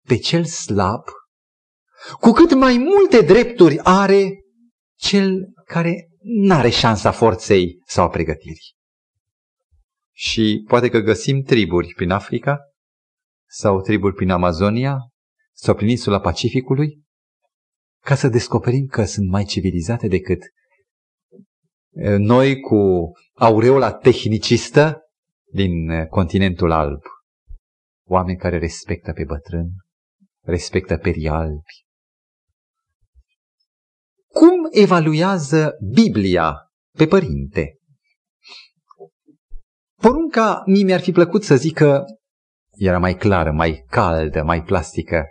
[0.08, 1.04] pe cel slab,
[2.20, 4.30] cu cât mai multe drepturi are
[4.96, 8.76] cel care nu are șansa forței sau a pregătirii.
[10.12, 12.60] Și poate că găsim triburi prin Africa
[13.50, 14.98] sau triburi prin Amazonia
[15.54, 17.02] sau prin insula Pacificului
[18.04, 20.40] ca să descoperim că sunt mai civilizate decât
[22.18, 25.02] noi cu aureola tehnicistă
[25.54, 27.02] din continentul alb.
[28.08, 29.70] Oameni care respectă pe bătrân,
[30.42, 31.86] respectă perii albi.
[34.28, 36.56] Cum evaluează Biblia
[36.98, 37.76] pe părinte?
[40.02, 42.06] Porunca mie mi-ar fi plăcut să zică,
[42.72, 45.26] era mai clară, mai caldă, mai plastică,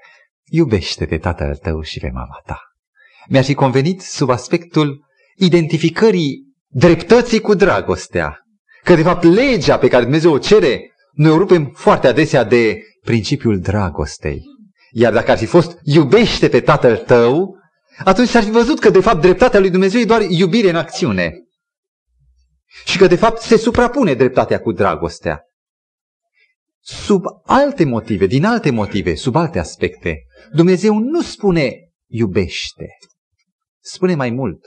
[0.44, 2.60] iubește-te tatăl tău și pe mama ta.
[3.28, 5.04] Mi-ar fi convenit sub aspectul
[5.36, 8.38] identificării dreptății cu dragostea.
[8.82, 12.82] Că de fapt legea pe care Dumnezeu o cere, noi o rupem foarte adesea de
[13.04, 14.42] principiul dragostei.
[14.90, 17.56] Iar dacă ar fi fost iubește pe tatăl tău,
[18.04, 21.34] atunci s-ar fi văzut că de fapt dreptatea lui Dumnezeu e doar iubire în acțiune.
[22.84, 25.44] Și că de fapt se suprapune dreptatea cu dragostea.
[26.82, 30.18] Sub alte motive, din alte motive, sub alte aspecte,
[30.52, 31.74] Dumnezeu nu spune
[32.06, 32.86] iubește.
[33.80, 34.60] Spune mai mult.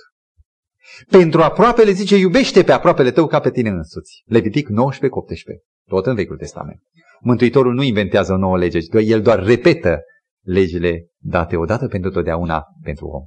[1.09, 4.23] Pentru aproapele zice, iubește pe aproapele tău ca pe tine însuți.
[4.25, 5.65] Levitic 19 cu 18.
[5.87, 6.81] Tot în Vechiul Testament.
[7.21, 9.99] Mântuitorul nu inventează o nouă lege, el doar repetă
[10.41, 13.23] legile date odată pentru totdeauna pentru om.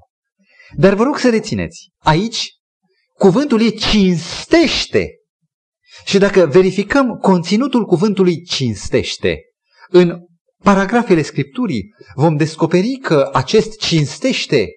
[0.76, 2.50] Dar vă rog să rețineți, aici
[3.12, 5.10] cuvântul e cinstește.
[6.04, 9.40] Și dacă verificăm conținutul cuvântului cinstește
[9.88, 10.18] în
[10.62, 14.68] paragrafele Scripturii, vom descoperi că acest cinstește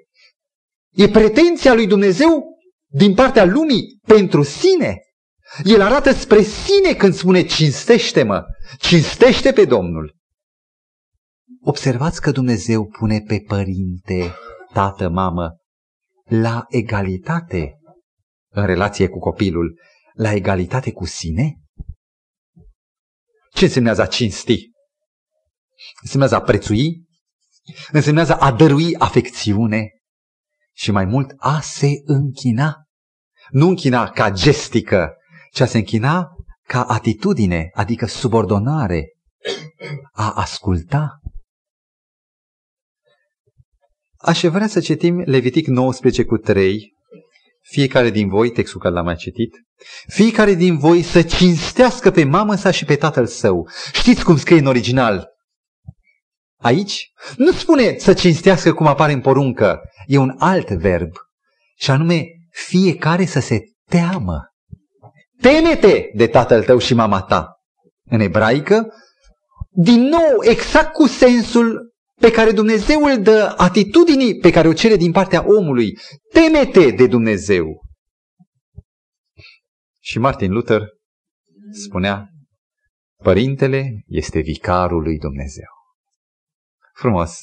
[0.92, 2.59] e pretenția lui Dumnezeu
[2.92, 4.98] din partea lumii pentru sine.
[5.64, 8.46] El arată spre sine când spune cinstește-mă,
[8.78, 10.18] cinstește pe Domnul.
[11.62, 14.36] Observați că Dumnezeu pune pe părinte,
[14.74, 15.58] tată, mamă,
[16.26, 17.80] la egalitate
[18.52, 19.80] în relație cu copilul,
[20.14, 21.56] la egalitate cu sine?
[23.54, 24.72] Ce însemnează a cinsti?
[26.02, 27.08] Însemnează a prețui?
[27.92, 29.90] Însemnează a dărui afecțiune?
[30.80, 32.84] Și mai mult a se închina.
[33.50, 35.14] nu închina ca gestică,
[35.52, 36.28] ci a se închina
[36.68, 39.18] ca atitudine, adică subordonare,
[40.12, 41.20] a asculta.
[44.18, 46.94] Aș vrea să citim Levitic 19 cu 3,
[47.62, 49.56] fiecare din voi, textul care l-am mai citit,
[50.08, 53.70] fiecare din voi să cinstească pe mamă sa și pe tatăl său.
[53.94, 55.28] Știți cum scrie în original?
[56.62, 61.12] Aici nu spune să cinstească cum apare în poruncă, e un alt verb,
[61.78, 64.44] și anume fiecare să se teamă.
[65.42, 67.54] Temete de tatăl tău și mama ta.
[68.10, 68.94] În ebraică,
[69.70, 74.96] din nou, exact cu sensul pe care Dumnezeu îl dă atitudinii pe care o cere
[74.96, 75.98] din partea omului.
[76.34, 77.82] Temete de Dumnezeu.
[80.00, 80.82] Și Martin Luther
[81.72, 82.30] spunea,
[83.24, 85.79] Părintele este vicarul lui Dumnezeu.
[87.00, 87.40] Frumos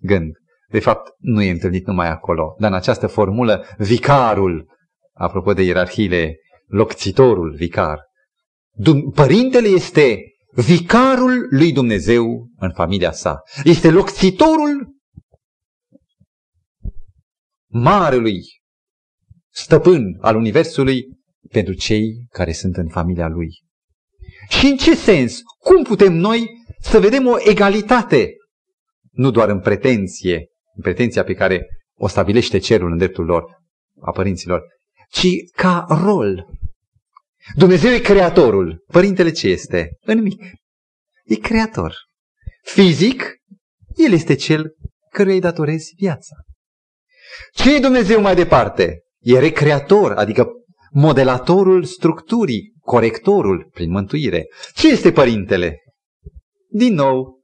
[0.00, 0.32] gând.
[0.68, 4.68] De fapt, nu e întâlnit numai acolo, dar în această formulă, vicarul,
[5.12, 6.36] apropo de ierarhiile,
[6.66, 8.00] locțitorul, vicar.
[9.14, 10.18] Părintele este
[10.54, 13.42] vicarul lui Dumnezeu în familia sa.
[13.64, 14.94] Este locțitorul
[17.66, 18.40] marelui
[19.50, 21.04] stăpân al Universului
[21.50, 23.48] pentru cei care sunt în familia lui.
[24.48, 25.40] Și în ce sens?
[25.58, 26.46] Cum putem noi
[26.80, 28.36] să vedem o egalitate?
[29.14, 33.44] Nu doar în pretenție, în pretenția pe care o stabilește cerul în dreptul lor,
[34.00, 34.62] a părinților,
[35.10, 36.46] ci ca rol.
[37.56, 38.84] Dumnezeu e creatorul.
[38.86, 39.96] Părintele ce este?
[40.00, 40.42] În mic.
[41.24, 41.94] E creator.
[42.62, 43.34] Fizic,
[43.96, 44.74] el este cel
[45.10, 46.34] căruia îi datorezi viața.
[47.52, 49.02] Ce e Dumnezeu mai departe?
[49.20, 50.48] E recreator, adică
[50.90, 54.46] modelatorul structurii, corectorul prin mântuire.
[54.74, 55.78] Ce este părintele?
[56.68, 57.43] Din nou,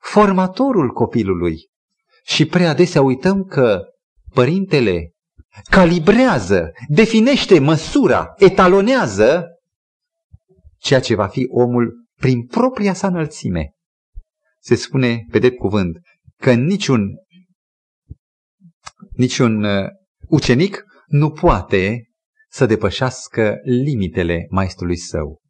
[0.00, 1.68] formatorul copilului.
[2.24, 3.80] Și prea adesea uităm că
[4.34, 5.12] părintele
[5.70, 9.46] calibrează, definește măsura, etalonează
[10.78, 13.70] ceea ce va fi omul prin propria sa înălțime.
[14.60, 15.98] Se spune, pe drept cuvânt,
[16.36, 17.14] că niciun,
[19.12, 19.86] niciun uh,
[20.28, 22.04] ucenic nu poate
[22.50, 25.40] să depășească limitele maestrului său.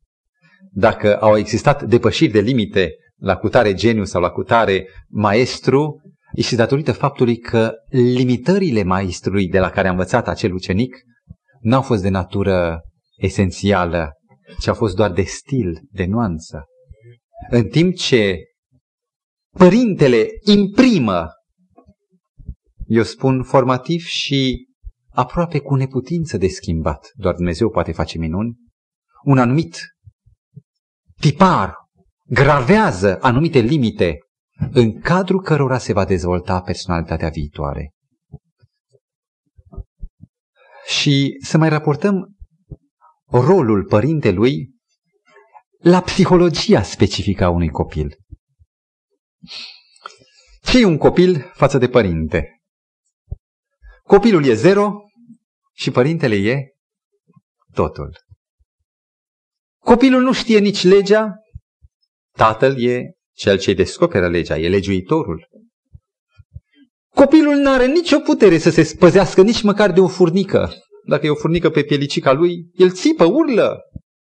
[0.71, 6.01] Dacă au existat depășiri de limite la cutare geniu sau la cutare maestru,
[6.33, 10.97] este datorită faptului că limitările maestrului de la care a învățat acel ucenic
[11.61, 12.81] n-au fost de natură
[13.17, 14.13] esențială,
[14.59, 16.65] ci au fost doar de stil, de nuanță.
[17.51, 18.37] În timp ce
[19.57, 21.29] părintele imprimă,
[22.87, 24.69] eu spun formativ și
[25.11, 28.57] aproape cu neputință de schimbat, doar Dumnezeu poate face minuni,
[29.25, 29.79] un anumit
[31.21, 31.75] tipar
[32.31, 34.19] gravează anumite limite
[34.73, 37.95] în cadrul cărora se va dezvolta personalitatea viitoare.
[40.87, 42.37] Și să mai raportăm
[43.31, 44.71] rolul părintelui
[45.79, 48.17] la psihologia specifică a unui copil.
[50.63, 52.61] Ce e un copil față de părinte?
[54.03, 54.93] Copilul e zero
[55.73, 56.75] și părintele e
[57.73, 58.19] totul.
[59.79, 61.35] Copilul nu știe nici legea,
[62.37, 65.49] tatăl e cel ce descoperă legea, e legiuitorul.
[67.15, 70.73] Copilul nu are nicio putere să se spăzească nici măcar de o furnică.
[71.07, 73.79] Dacă e o furnică pe pielicica lui, el țipă, urlă,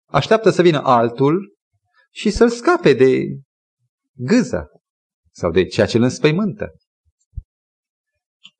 [0.07, 1.57] așteaptă să vină altul
[2.11, 3.23] și să-l scape de
[4.13, 4.67] gâză
[5.31, 6.69] sau de ceea ce îl înspăimântă.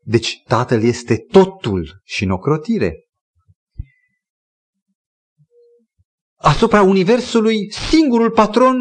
[0.05, 3.03] Deci tatăl este totul și în ocrotire.
[6.37, 8.77] Asupra universului, singurul patron,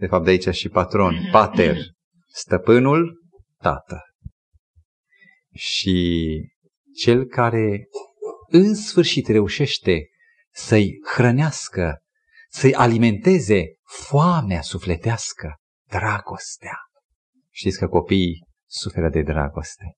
[0.00, 1.76] de fapt de aici și patron, pater,
[2.26, 3.22] stăpânul,
[3.58, 4.00] tată.
[5.54, 6.26] Și
[6.96, 7.88] cel care
[8.46, 10.08] în sfârșit reușește
[10.52, 12.02] să-i hrănească,
[12.50, 15.54] să-i alimenteze foamea sufletească,
[15.88, 16.78] dragostea.
[17.50, 19.94] Știți că copiii suferă de dragoste.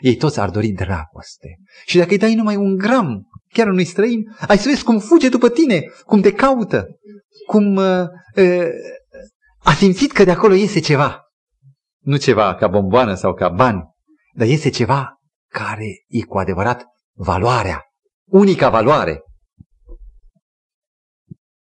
[0.00, 1.56] Ei toți ar dori dragoste.
[1.84, 5.28] Și dacă îi dai numai un gram, chiar unui străin, ai să vezi cum fuge
[5.28, 6.86] după tine, cum te caută,
[7.46, 8.04] cum uh,
[8.36, 8.68] uh,
[9.66, 11.20] a simțit că de acolo iese ceva.
[12.02, 13.82] Nu ceva ca bomboană sau ca bani,
[14.34, 15.14] dar iese ceva
[15.52, 16.84] care e cu adevărat
[17.16, 17.82] valoarea,
[18.30, 19.20] unica valoare.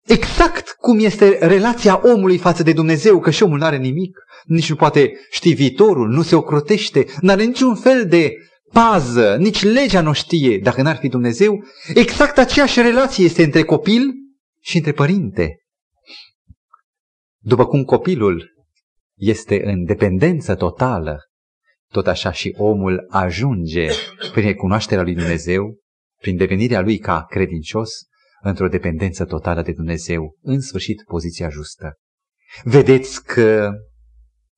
[0.06, 4.70] Exact cum este relația omului față de Dumnezeu, că și omul nu are nimic, nici
[4.70, 8.34] nu poate ști viitorul, nu se ocrotește, nu are niciun fel de
[8.72, 11.64] pază, nici legea nu știe, dacă n-ar fi Dumnezeu.
[11.94, 14.14] Exact aceeași relație este între copil
[14.62, 15.58] și între părinte.
[17.48, 18.54] După cum copilul
[19.16, 21.20] este în dependență totală,
[21.92, 23.90] tot așa și omul ajunge
[24.32, 25.78] prin recunoașterea lui Dumnezeu
[26.22, 27.90] prin devenirea lui ca credincios,
[28.42, 31.94] într-o dependență totală de Dumnezeu, în sfârșit poziția justă.
[32.64, 33.72] Vedeți că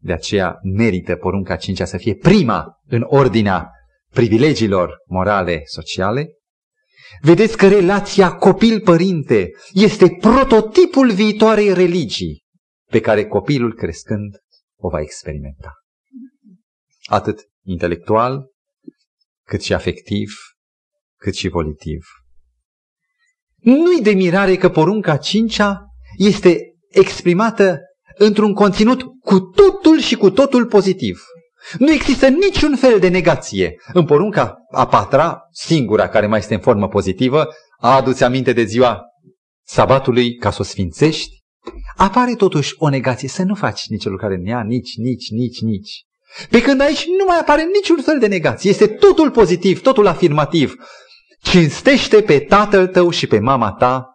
[0.02, 3.70] de aceea merită porunca cincea să fie prima în ordinea
[4.14, 6.28] privilegiilor morale sociale.
[7.22, 12.48] Vedeți că relația copil-părinte este prototipul viitoarei religii
[12.90, 14.36] pe care copilul crescând
[14.78, 15.74] o va experimenta.
[17.06, 18.52] Atât intelectual,
[19.46, 20.32] cât și afectiv,
[21.18, 22.06] cât și volitiv.
[23.56, 25.86] Nu-i de mirare că porunca cincea
[26.18, 26.60] este
[26.90, 27.80] exprimată
[28.18, 31.24] într-un conținut cu totul și cu totul pozitiv.
[31.78, 33.76] Nu există niciun fel de negație.
[33.94, 38.64] În porunca a patra, singura care mai este în formă pozitivă, a adus aminte de
[38.64, 39.02] ziua
[39.66, 41.39] sabatului ca să o sfințești,
[42.00, 46.04] apare totuși o negație să nu faci nicio lucrare în ea, nici, nici, nici, nici.
[46.50, 48.70] Pe când aici nu mai apare niciun fel de negație.
[48.70, 50.76] Este totul pozitiv, totul afirmativ.
[51.41, 54.06] Cinstește pe tatăl tău și pe mama ta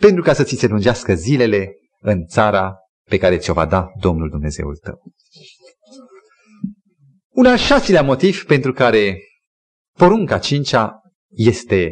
[0.00, 2.74] pentru ca să ți se lungească zilele în țara
[3.08, 5.02] pe care ți-o va da Domnul Dumnezeul tău.
[7.28, 9.18] Un al șaselea motiv pentru care
[9.98, 11.90] porunca cincea este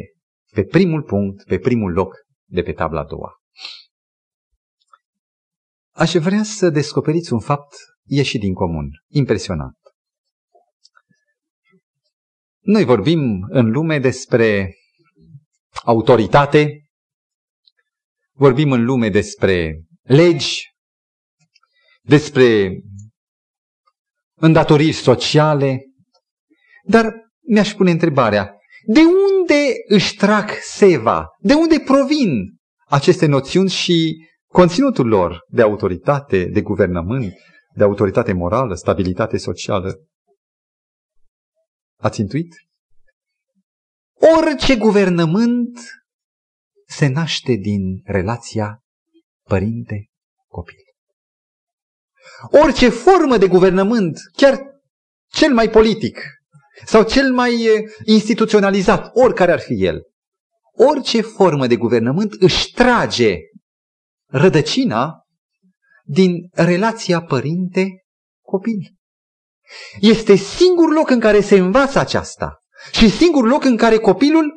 [0.53, 2.15] pe primul punct, pe primul loc
[2.45, 3.31] de pe tabla a doua.
[5.95, 9.77] Aș vrea să descoperiți un fapt ieșit din comun, impresionant.
[12.59, 14.75] Noi vorbim în lume despre
[15.83, 16.87] autoritate,
[18.31, 20.63] vorbim în lume despre legi,
[22.01, 22.79] despre
[24.33, 25.81] îndatoriri sociale,
[26.83, 27.13] dar
[27.47, 31.25] mi-aș pune întrebarea, de unde își trag seva?
[31.39, 37.33] De unde provin aceste noțiuni și conținutul lor de autoritate, de guvernământ,
[37.75, 39.99] de autoritate morală, stabilitate socială?
[41.99, 42.53] Ați intuit?
[44.37, 45.79] Orice guvernământ
[46.87, 48.83] se naște din relația
[49.47, 50.77] părinte-copil.
[52.63, 54.59] Orice formă de guvernământ, chiar
[55.27, 56.19] cel mai politic
[56.85, 57.67] sau cel mai
[58.05, 60.01] instituționalizat, oricare ar fi el,
[60.89, 63.37] orice formă de guvernământ își trage
[64.33, 65.25] rădăcina
[66.03, 68.95] din relația părinte-copil.
[69.99, 72.57] Este singur loc în care se învață aceasta
[72.91, 74.51] și singur loc în care copilul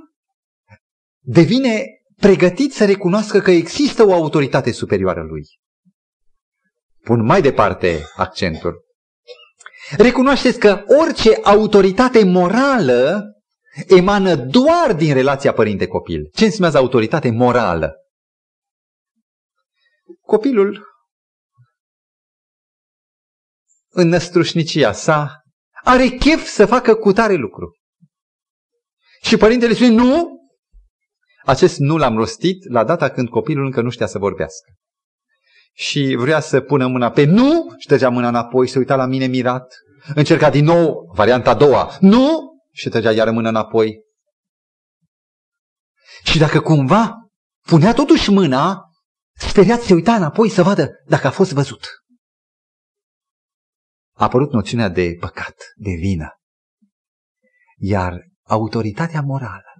[1.21, 1.85] devine
[2.17, 5.43] pregătit să recunoască că există o autoritate superioară lui.
[7.05, 8.85] Pun mai departe accentul.
[9.97, 13.25] Recunoașteți că orice autoritate morală
[13.87, 16.31] emană doar din relația părinte-copil.
[16.33, 18.06] Ce înseamnă autoritate morală?
[20.27, 20.87] Copilul,
[23.89, 25.43] în năstrușnicia sa,
[25.85, 27.77] are chef să facă cutare lucru.
[29.23, 30.39] Și părintele spune, nu,
[31.45, 34.73] acest nu l-am rostit la data când copilul încă nu știa să vorbească.
[35.73, 39.75] Și vrea să pună mâna pe nu, ștergea mâna înapoi, se uita la mine mirat.
[40.15, 44.01] Încerca din nou varianta a doua, nu, și trăgea iară mâna înapoi.
[46.25, 47.15] Și dacă cumva
[47.61, 48.86] punea totuși mâna,
[49.37, 51.87] speriat se uita înapoi să vadă dacă a fost văzut.
[54.17, 56.29] A apărut noțiunea de păcat, de vină.
[57.77, 59.77] Iar autoritatea morală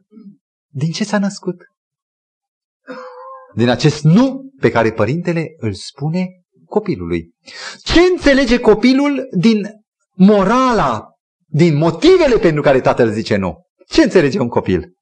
[0.77, 1.57] din ce s-a născut?
[3.55, 6.27] Din acest nu pe care părintele îl spune
[6.65, 7.35] copilului.
[7.83, 9.67] Ce înțelege copilul din
[10.17, 11.09] morala,
[11.47, 13.55] din motivele pentru care tatăl zice nu?
[13.89, 14.95] Ce înțelege un copil?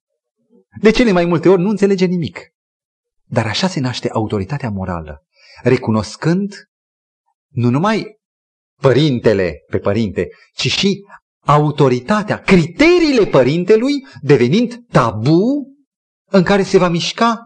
[0.81, 2.41] De cele mai multe ori nu înțelege nimic.
[3.35, 5.27] Dar așa se naște autoritatea morală,
[5.63, 6.55] recunoscând
[7.49, 8.19] nu numai
[8.81, 11.07] părintele pe părinte, ci și
[11.41, 15.73] autoritatea, criteriile părintelui devenind tabu
[16.25, 17.39] în care se va mișca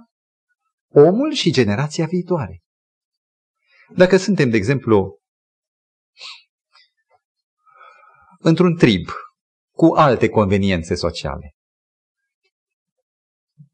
[0.88, 2.62] omul și generația viitoare.
[3.96, 5.18] Dacă suntem, de exemplu,
[8.38, 9.08] într-un trib
[9.70, 11.54] cu alte conveniențe sociale,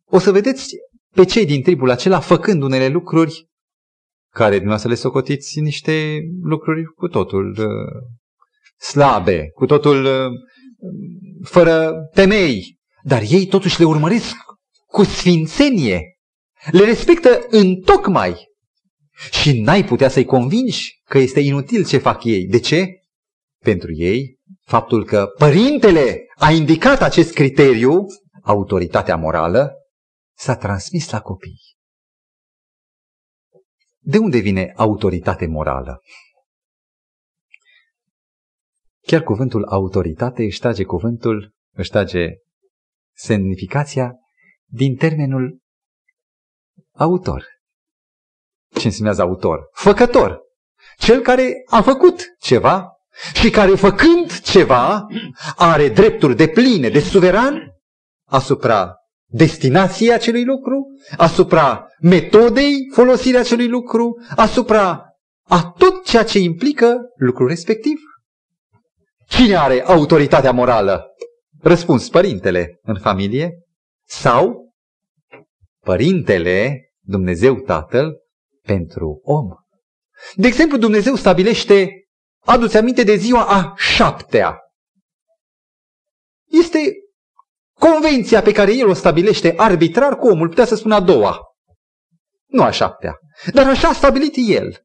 [0.05, 0.75] o să vedeți
[1.15, 3.49] pe cei din tribul acela făcând unele lucruri
[4.31, 8.03] care dumneavoastră le socotiți niște lucruri cu totul uh,
[8.79, 10.31] slabe, cu totul uh,
[11.43, 14.35] fără temei, dar ei totuși le urmăresc
[14.87, 16.17] cu sfințenie,
[16.71, 18.37] le respectă în tocmai
[19.31, 22.47] și n-ai putea să-i convingi că este inutil ce fac ei.
[22.47, 22.87] De ce?
[23.62, 28.07] Pentru ei, faptul că părintele a indicat acest criteriu,
[28.43, 29.73] autoritatea morală,
[30.37, 31.61] s-a transmis la copii.
[33.99, 36.03] De unde vine autoritate morală?
[39.07, 42.28] Chiar cuvântul autoritate își trage cuvântul, își trage
[43.16, 44.14] semnificația
[44.64, 45.59] din termenul
[46.93, 47.47] autor.
[48.78, 49.68] Ce înseamnă autor?
[49.72, 50.41] Făcător.
[50.99, 52.89] Cel care a făcut ceva
[53.35, 55.07] și care făcând ceva
[55.57, 57.72] are drepturi de pline, de suveran
[58.28, 58.95] asupra
[59.35, 65.05] destinației acelui lucru, asupra metodei folosirii acelui lucru, asupra
[65.43, 67.99] a tot ceea ce implică lucrul respectiv.
[69.28, 71.05] Cine are autoritatea morală?
[71.61, 73.53] Răspuns, părintele în familie
[74.07, 74.72] sau
[75.80, 78.16] părintele, Dumnezeu Tatăl,
[78.62, 79.49] pentru om.
[80.35, 81.91] De exemplu, Dumnezeu stabilește,
[82.39, 84.59] aduți aminte de ziua a șaptea.
[86.51, 86.93] Este
[87.79, 91.39] convenția pe care el o stabilește arbitrar cu omul, putea să spună a doua.
[92.47, 93.18] Nu a șaptea.
[93.53, 94.85] Dar așa a stabilit el.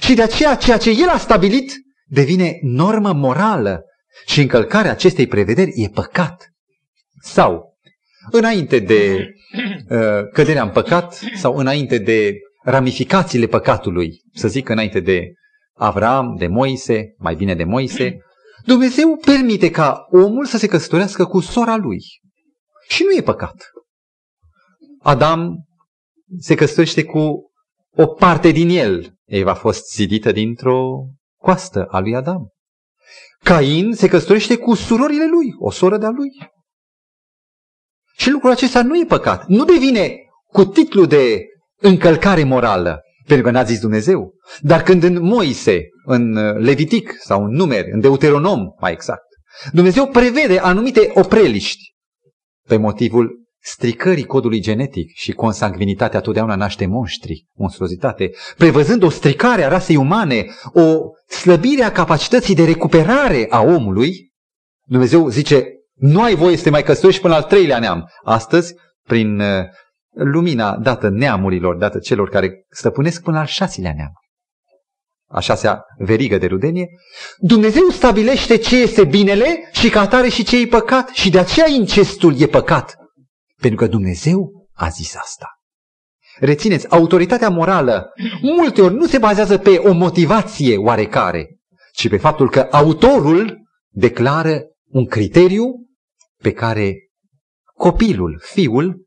[0.00, 1.72] Și de aceea ceea ce el a stabilit
[2.06, 3.82] devine normă morală
[4.26, 6.48] și încălcarea acestei prevederi e păcat.
[7.20, 7.76] Sau,
[8.30, 9.16] înainte de
[9.88, 9.98] uh,
[10.32, 12.32] căderea în păcat sau înainte de
[12.62, 15.32] ramificațiile păcatului, să zic înainte de
[15.74, 18.16] Avram, de Moise, mai bine de Moise,
[18.68, 21.98] Dumnezeu permite ca omul să se căsătorească cu sora lui.
[22.88, 23.70] Și nu e păcat.
[25.02, 25.56] Adam
[26.38, 27.50] se căsătorește cu
[27.96, 29.14] o parte din el.
[29.24, 31.04] Eva a fost zidită dintr-o
[31.36, 32.48] coastă a lui Adam.
[33.38, 36.30] Cain se căsătorește cu surorile lui, o soră de-a lui.
[38.16, 39.46] Și lucrul acesta nu e păcat.
[39.46, 40.16] Nu devine
[40.52, 41.44] cu titlu de
[41.76, 44.34] încălcare morală, pentru că n-a zis Dumnezeu.
[44.60, 49.26] Dar când în Moise, în Levitic sau în Numeri, în Deuteronom mai exact,
[49.72, 51.94] Dumnezeu prevede anumite opreliști
[52.68, 59.68] pe motivul stricării codului genetic și consanguinitatea totdeauna naște monștri, monstruozitate, prevăzând o stricare a
[59.68, 61.00] rasei umane, o
[61.34, 64.30] slăbire a capacității de recuperare a omului,
[64.86, 68.10] Dumnezeu zice, nu ai voie să te mai căsătorești până al treilea neam.
[68.24, 68.74] Astăzi,
[69.06, 69.64] prin uh,
[70.14, 74.12] lumina dată neamurilor, dată celor care stăpânesc până al șaselea neam,
[75.30, 76.88] a șasea verigă de rudenie,
[77.36, 81.68] Dumnezeu stabilește ce este binele și ca atare și ce e păcat și de aceea
[81.68, 82.96] incestul e păcat.
[83.60, 85.46] Pentru că Dumnezeu a zis asta.
[86.38, 91.58] Rețineți, autoritatea morală multe ori nu se bazează pe o motivație oarecare,
[91.92, 95.64] ci pe faptul că autorul declară un criteriu
[96.42, 96.94] pe care
[97.74, 99.06] copilul, fiul,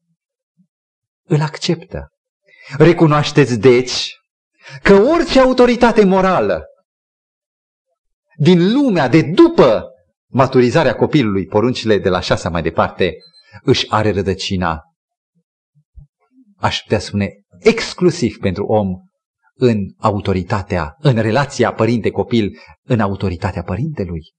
[1.31, 2.07] îl acceptă.
[2.77, 4.15] Recunoașteți, deci,
[4.83, 6.63] că orice autoritate morală
[8.37, 9.85] din lumea de după
[10.31, 13.13] maturizarea copilului, poruncile de la șasea mai departe,
[13.63, 14.81] își are rădăcina,
[16.57, 17.29] aș putea spune,
[17.59, 18.87] exclusiv pentru om
[19.53, 24.33] în autoritatea, în relația părinte-copil, în autoritatea părintelui.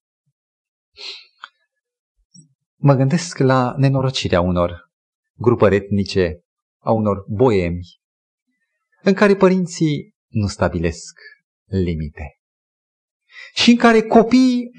[2.77, 4.91] Mă gândesc la nenorocirea unor
[5.37, 6.42] grupări etnice,
[6.83, 8.01] a unor boemi,
[9.03, 11.19] în care părinții nu stabilesc
[11.65, 12.37] limite
[13.55, 14.71] și în care copiii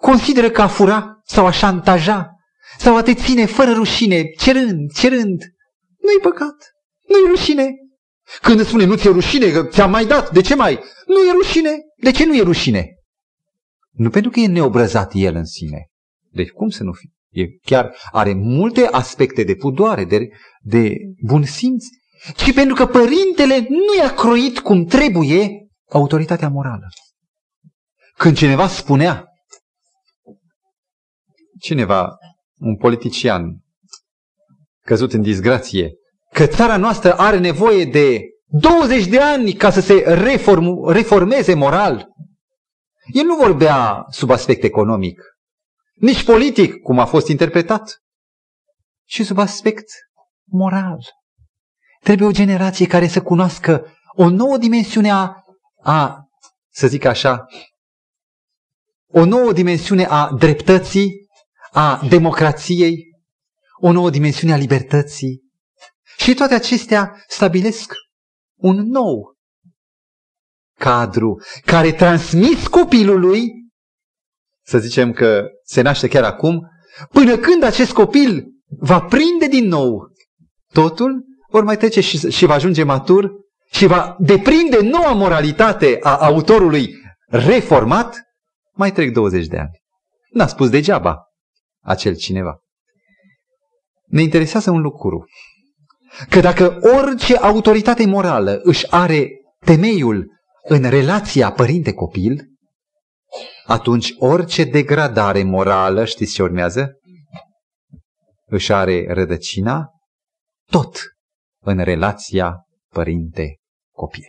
[0.00, 2.30] consideră că a fura sau a șantaja
[2.78, 5.42] sau a te ține fără rușine, cerând, cerând.
[5.98, 6.56] Nu-i păcat,
[7.08, 7.68] nu-i rușine.
[8.42, 10.80] Când îți spune nu ți-e rușine, că ți-am mai dat, de ce mai?
[11.06, 11.70] Nu e rușine.
[11.96, 12.94] De ce nu e rușine?
[13.90, 15.90] Nu pentru că e neobrăzat el în sine.
[16.30, 17.10] Deci cum să nu fie?
[17.30, 20.28] E chiar are multe aspecte de pudoare, de,
[20.60, 20.94] de
[21.26, 21.84] bun simț,
[22.36, 26.88] ci pentru că părintele nu i-a croit cum trebuie autoritatea morală.
[28.16, 29.24] Când cineva spunea,
[31.60, 32.16] cineva
[32.58, 33.58] un politician
[34.84, 35.92] căzut în disgrație,
[36.32, 42.08] că țara noastră are nevoie de 20 de ani ca să se reform, reformeze moral.
[43.12, 45.22] El nu vorbea sub aspect economic,
[46.00, 48.02] nici politic, cum a fost interpretat,
[49.04, 49.86] ci sub aspect
[50.44, 50.98] moral.
[52.02, 53.86] Trebuie o generație care să cunoască
[54.16, 55.34] o nouă dimensiune a,
[55.82, 56.24] a
[56.72, 57.44] să zic așa,
[59.06, 61.26] o nouă dimensiune a dreptății,
[61.70, 63.04] a democrației,
[63.80, 65.40] o nouă dimensiune a libertății.
[66.16, 67.92] Și toate acestea stabilesc
[68.56, 69.36] un nou
[70.78, 73.50] cadru care transmis copilului,
[74.62, 76.70] să zicem că se naște chiar acum,
[77.10, 78.46] până când acest copil
[78.78, 80.12] va prinde din nou
[80.72, 83.30] totul, ori mai trece și, și va ajunge matur
[83.70, 86.94] și va deprinde noua moralitate a autorului
[87.28, 88.22] reformat,
[88.72, 89.80] mai trec 20 de ani.
[90.30, 91.22] N-a spus degeaba
[91.84, 92.58] acel cineva.
[94.06, 95.24] Ne interesează un lucru.
[96.28, 99.28] Că dacă orice autoritate morală își are
[99.64, 100.26] temeiul
[100.62, 102.50] în relația părinte-copil,
[103.66, 107.00] atunci orice degradare morală, știți ce urmează?
[108.50, 109.90] își are rădăcina
[110.70, 110.98] tot
[111.62, 114.28] în relația părinte-copil.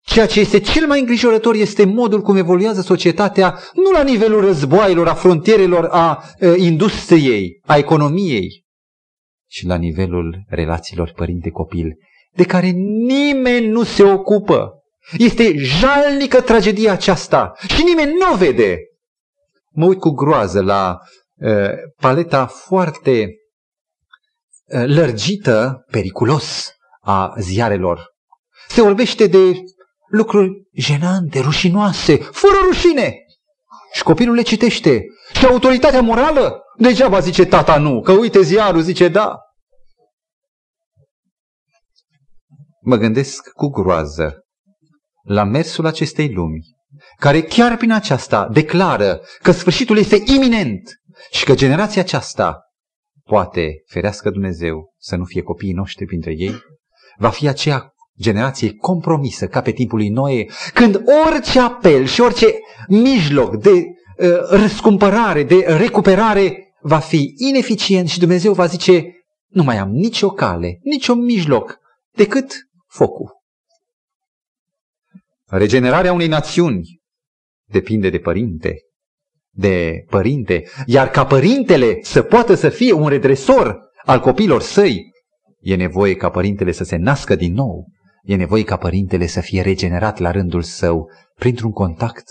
[0.00, 5.08] Ceea ce este cel mai îngrijorător este modul cum evoluează societatea, nu la nivelul războaielor,
[5.08, 8.64] a frontierelor, a e, industriei, a economiei,
[9.46, 11.94] ci la nivelul relațiilor părinte-copil,
[12.32, 12.68] de care
[13.06, 14.75] nimeni nu se ocupă.
[15.12, 18.78] Este jalnică tragedia aceasta și nimeni nu o vede.
[19.70, 20.98] Mă uit cu groază la
[21.34, 23.28] uh, paleta foarte
[24.64, 28.14] uh, lărgită, periculos, a ziarelor.
[28.68, 29.52] Se vorbește de
[30.08, 33.14] lucruri jenante, rușinoase, fără rușine.
[33.92, 35.04] Și copilul le citește.
[35.32, 36.62] Și autoritatea morală?
[36.78, 39.38] Degeaba zice tata nu, că uite ziarul zice da.
[42.80, 44.45] Mă gândesc cu groază
[45.26, 46.76] la mersul acestei lumi,
[47.18, 51.00] care chiar prin aceasta declară că sfârșitul este iminent
[51.30, 52.60] și că generația aceasta
[53.24, 56.54] poate, ferească Dumnezeu, să nu fie copiii noștri printre ei,
[57.16, 62.46] va fi aceea generație compromisă ca pe timpul lui Noe, când orice apel și orice
[62.88, 69.04] mijloc de uh, răscumpărare, de recuperare va fi ineficient și Dumnezeu va zice,
[69.46, 71.78] nu mai am nicio cale, nicio mijloc,
[72.12, 72.54] decât
[72.86, 73.35] focul.
[75.48, 77.00] Regenerarea unei națiuni
[77.64, 78.74] depinde de părinte,
[79.50, 85.10] de părinte, iar ca părintele să poată să fie un redresor al copilor săi,
[85.58, 87.86] e nevoie ca părintele să se nască din nou,
[88.22, 92.24] e nevoie ca părintele să fie regenerat la rândul său printr-un contact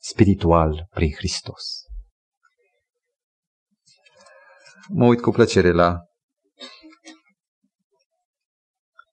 [0.00, 1.82] spiritual prin Hristos.
[4.88, 5.98] Mă uit cu plăcere la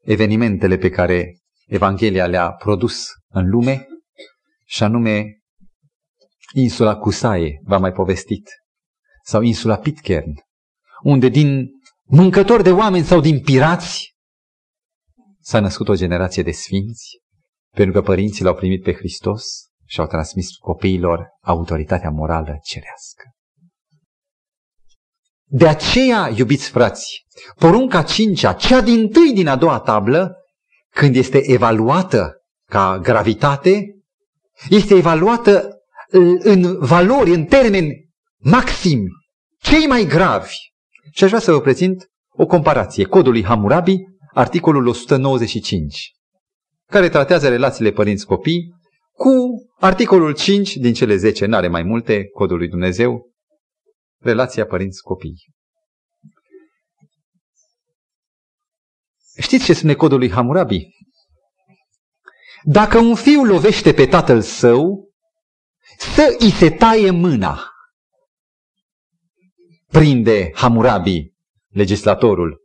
[0.02, 1.41] evenimentele pe care
[1.72, 3.88] Evanghelia le-a produs în lume,
[4.66, 5.42] și anume
[6.54, 8.50] insula Cusaie, v-am mai povestit,
[9.24, 10.34] sau insula Pitcairn,
[11.04, 11.70] unde din
[12.04, 14.16] mâncători de oameni sau din pirați
[15.40, 17.20] s-a născut o generație de sfinți,
[17.76, 19.44] pentru că părinții l-au primit pe Hristos
[19.86, 23.24] și au transmis copiilor autoritatea morală cerească.
[25.44, 30.36] De aceea, iubiți frați, porunca cincea, cea din tâi din a doua tablă,
[30.94, 32.36] când este evaluată
[32.70, 33.96] ca gravitate,
[34.70, 35.76] este evaluată
[36.44, 39.08] în valori, în termeni maximi,
[39.58, 40.54] cei mai gravi.
[41.12, 43.04] Și aș vrea să vă prezint o comparație.
[43.04, 43.96] Codul lui Hammurabi,
[44.34, 46.12] articolul 195,
[46.86, 48.80] care tratează relațiile părinți-copii
[49.12, 49.32] cu
[49.80, 53.32] articolul 5 din cele 10, n-are mai multe, codul lui Dumnezeu,
[54.20, 55.46] relația părinți-copii.
[59.38, 60.88] Știți ce spune codul lui Hammurabi?
[62.64, 65.10] Dacă un fiu lovește pe tatăl său,
[65.98, 67.60] să îi se taie mâna.
[69.88, 71.34] Prinde Hammurabi,
[71.68, 72.62] legislatorul,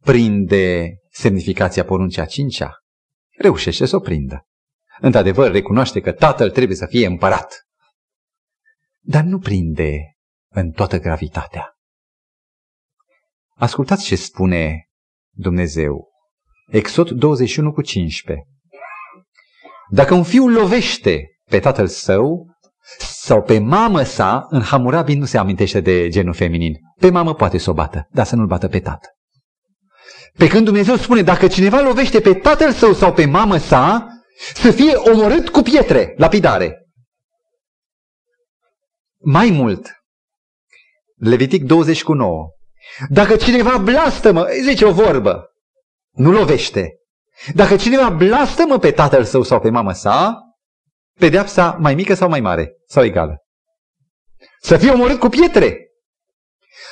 [0.00, 2.72] prinde semnificația poruncea cincea,
[3.38, 4.46] reușește să o prindă.
[5.00, 7.66] Într-adevăr, recunoaște că tatăl trebuie să fie împărat.
[9.00, 10.16] Dar nu prinde
[10.48, 11.76] în toată gravitatea.
[13.54, 14.85] Ascultați ce spune
[15.36, 16.08] Dumnezeu.
[16.66, 18.46] Exod 21 cu 15.
[19.90, 22.46] Dacă un fiu lovește pe tatăl său
[22.98, 26.74] sau pe mamă sa, în Hamurabi nu se amintește de genul feminin.
[27.00, 29.08] Pe mamă poate să o bată, dar să nu-l bată pe tată.
[30.38, 34.06] Pe când Dumnezeu spune, dacă cineva lovește pe tatăl său sau pe mamă sa,
[34.54, 36.86] să fie omorât cu pietre, lapidare.
[39.18, 39.96] Mai mult,
[41.16, 42.55] Levitic 20 cu 9.
[43.08, 45.50] Dacă cineva blastămă, zice o vorbă,
[46.10, 46.98] nu lovește.
[47.54, 50.40] Dacă cineva blastămă pe tatăl său sau pe mama sa,
[51.18, 53.36] pedeapsa mai mică sau mai mare, sau egală.
[54.60, 55.80] Să fie omorât cu pietre.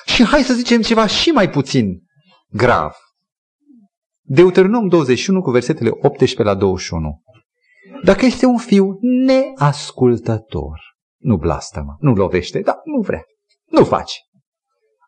[0.05, 2.03] Și hai să zicem ceva și mai puțin
[2.49, 2.93] grav.
[4.27, 7.23] Deuteronom 21 cu versetele 18 la 21.
[8.05, 10.81] Dacă este un fiu neascultător,
[11.17, 13.23] nu blastămă, nu lovește, dar nu vrea,
[13.65, 14.21] nu face.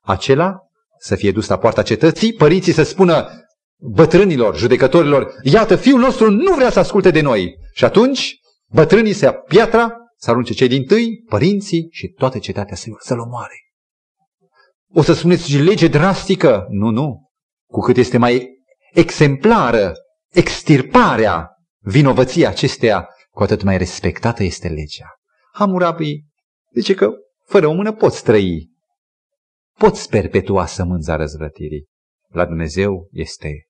[0.03, 0.66] Acela
[0.99, 3.29] să fie dus la poarta cetății, părinții să spună
[3.79, 7.55] bătrânilor, judecătorilor, iată, fiul nostru nu vrea să asculte de noi.
[7.73, 8.39] Și atunci,
[8.73, 13.19] bătrânii să ia piatra, să arunce cei din tâi, părinții și toată cetatea să, să-l
[13.19, 13.55] omoare.
[14.95, 16.67] O să spuneți lege drastică?
[16.69, 17.31] Nu, nu.
[17.71, 18.49] Cu cât este mai
[18.93, 19.93] exemplară
[20.33, 25.15] extirparea vinovăției acesteia, cu atât mai respectată este legea.
[25.53, 26.25] Hamurabi
[26.75, 27.11] zice că
[27.45, 28.71] fără o mână poți trăi,
[29.79, 31.87] poți perpetua sămânța răzvrătirii.
[32.29, 33.67] La Dumnezeu este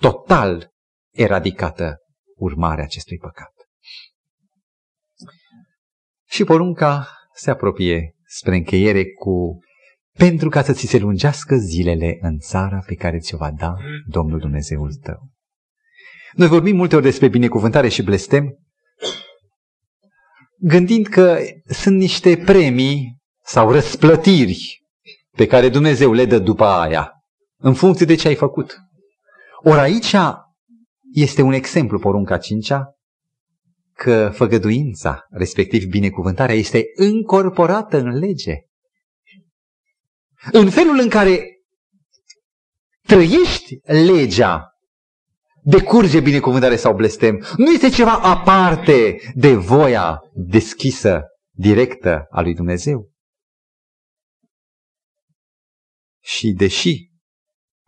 [0.00, 0.70] total
[1.14, 1.96] eradicată
[2.36, 3.52] urmarea acestui păcat.
[6.28, 9.58] Și porunca se apropie spre încheiere cu
[10.18, 13.74] pentru ca să ți se lungească zilele în țara pe care ți-o va da
[14.06, 15.30] Domnul Dumnezeul tău.
[16.32, 18.58] Noi vorbim multe ori despre binecuvântare și blestem,
[20.58, 24.82] gândind că sunt niște premii sau răsplătiri
[25.36, 27.12] pe care Dumnezeu le dă după aia,
[27.56, 28.78] în funcție de ce ai făcut.
[29.62, 30.14] Ori aici
[31.12, 32.94] este un exemplu, porunca cincea,
[33.92, 38.54] că făgăduința, respectiv binecuvântarea, este încorporată în lege.
[40.52, 41.44] În felul în care
[43.06, 44.70] trăiești legea,
[45.62, 47.44] decurge binecuvântare sau blestem.
[47.56, 53.09] Nu este ceva aparte de voia deschisă, directă a lui Dumnezeu.
[56.22, 57.10] Și deși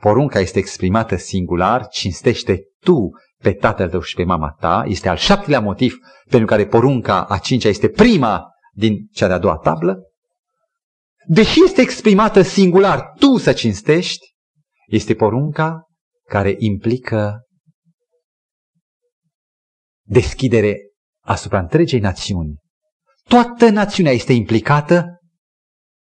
[0.01, 3.11] porunca este exprimată singular, cinstește tu
[3.43, 5.97] pe tatăl tău și pe mama ta, este al șaptelea motiv
[6.29, 9.97] pentru care porunca a cincea este prima din cea de-a doua tablă,
[11.27, 14.35] deși este exprimată singular, tu să cinstești,
[14.87, 15.87] este porunca
[16.29, 17.41] care implică
[20.07, 20.77] deschidere
[21.25, 22.61] asupra întregei națiuni.
[23.23, 25.21] Toată națiunea este implicată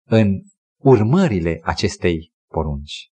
[0.07, 0.41] în
[0.86, 3.09] urmările acestei porunci.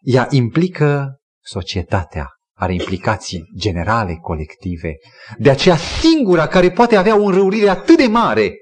[0.00, 4.96] Ea implică societatea, are implicații generale, colective.
[5.38, 8.52] De aceea singura care poate avea o înrăurire atât de mare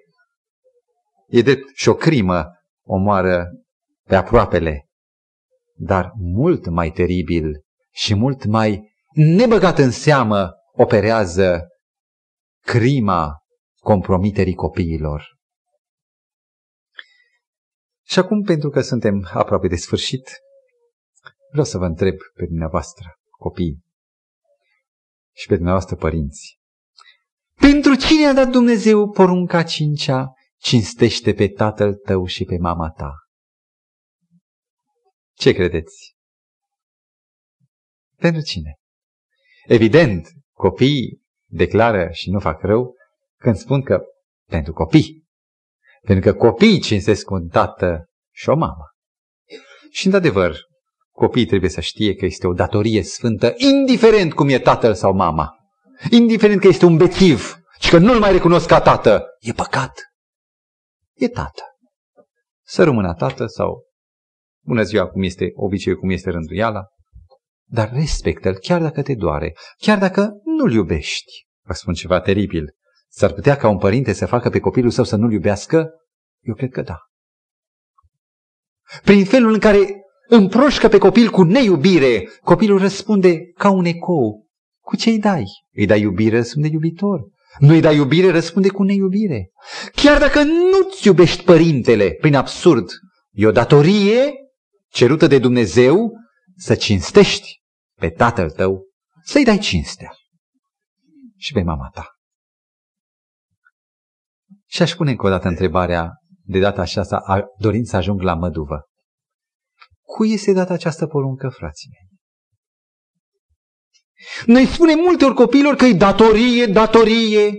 [1.27, 2.47] e drept și o crimă
[2.87, 3.47] omoară
[4.03, 4.87] pe aproapele,
[5.75, 7.63] dar mult mai teribil
[7.95, 11.67] și mult mai nebăgat în seamă operează
[12.65, 13.33] crima
[13.81, 15.36] compromiterii copiilor.
[18.09, 20.31] Și acum, pentru că suntem aproape de sfârșit,
[21.51, 23.85] vreau să vă întreb pe dumneavoastră, copii,
[25.35, 26.59] și pe dumneavoastră părinți.
[27.55, 33.13] Pentru cine a dat Dumnezeu porunca cincea, cinstește pe tatăl tău și pe mama ta?
[35.35, 36.17] Ce credeți?
[38.17, 38.75] Pentru cine?
[39.65, 42.95] Evident, copiii declară și nu fac rău
[43.37, 44.03] când spun că
[44.49, 45.26] pentru copii.
[46.07, 48.05] Pentru că copiii cinstesc un tată
[48.35, 48.85] și o mamă.
[49.91, 50.57] Și, într-adevăr,
[51.11, 55.55] copiii trebuie să știe că este o datorie sfântă, indiferent cum e tatăl sau mama.
[56.11, 59.25] Indiferent că este un bețiv și că nu-l mai recunosc ca tată.
[59.39, 60.01] E păcat.
[61.15, 61.63] E tată.
[62.65, 63.85] Să rămână tată sau
[64.65, 66.85] bună ziua cum este obiceiul, cum este rânduiala.
[67.69, 71.47] Dar respectă-l chiar dacă te doare, chiar dacă nu-l iubești.
[71.65, 72.75] Vă spun ceva teribil.
[73.19, 75.91] S-ar putea ca un părinte să facă pe copilul său să nu-l iubească?
[76.41, 76.99] Eu cred că da.
[79.03, 84.47] Prin felul în care împroșcă pe copil cu neiubire, copilul răspunde ca un ecou.
[84.81, 85.45] Cu ce îi dai?
[85.73, 87.21] Îi dai iubire, răspunde iubitor.
[87.59, 89.51] Nu îi dai iubire, răspunde cu neiubire.
[89.93, 92.91] Chiar dacă nu-ți iubești părintele, prin absurd,
[93.33, 94.33] e o datorie
[94.91, 96.13] cerută de Dumnezeu
[96.57, 97.61] să cinstești
[98.01, 98.87] pe tatăl tău,
[99.23, 100.11] să-i dai cinstea
[101.37, 102.16] și pe mama ta.
[104.67, 106.11] Și aș pune încă o dată întrebarea,
[106.43, 108.89] de data aceasta, dorind să ajung la măduvă.
[110.03, 112.07] Cui este dată această poruncă, frații mei?
[114.47, 117.53] Noi spunem multe ori copiilor că e datorie, datorie.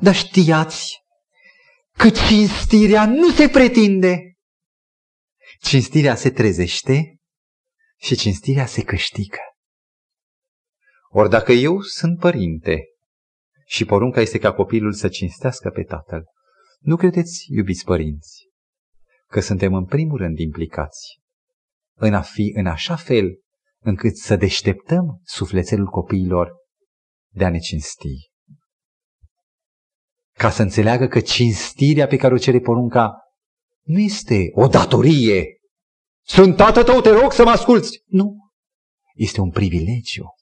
[0.00, 0.98] Dar știați
[1.96, 4.32] că cinstirea nu se pretinde.
[5.60, 7.16] Cinstirea se trezește
[8.00, 9.38] și cinstirea se câștigă.
[11.08, 12.84] Ori dacă eu sunt părinte
[13.64, 16.24] și porunca este ca copilul să cinstească pe tatăl,
[16.80, 18.48] nu credeți, iubiți părinți,
[19.26, 21.22] că suntem în primul rând implicați
[21.96, 23.38] în a fi în așa fel
[23.78, 26.52] încât să deșteptăm sufletelul copiilor
[27.32, 28.30] de a ne cinsti.
[30.32, 33.12] Ca să înțeleagă că cinstirea pe care o cere porunca
[33.82, 35.46] nu este o datorie.
[36.26, 38.02] Sunt tată tău, te rog să mă asculți.
[38.06, 38.36] Nu.
[39.14, 40.34] Este un privilegiu.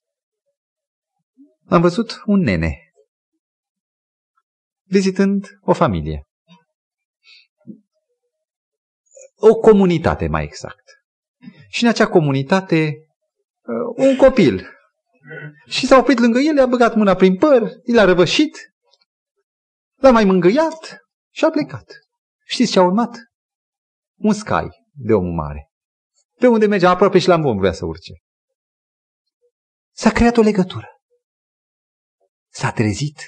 [1.67, 2.79] Am văzut un nene
[4.93, 6.23] vizitând o familie.
[9.35, 10.83] O comunitate, mai exact.
[11.69, 12.95] Și în acea comunitate,
[13.63, 14.69] uh, un copil.
[15.67, 18.59] Și s-a oprit lângă el, i-a băgat mâna prin păr, i l-a răvășit,
[19.95, 20.99] l-a mai mângâiat
[21.31, 21.93] și a plecat.
[22.45, 23.17] Știți ce a urmat?
[24.19, 25.71] Un scai de omul mare.
[26.39, 28.13] Pe unde mergea aproape și la vom vrea să urce.
[29.95, 30.87] S-a creat o legătură.
[32.49, 33.23] S-a trezit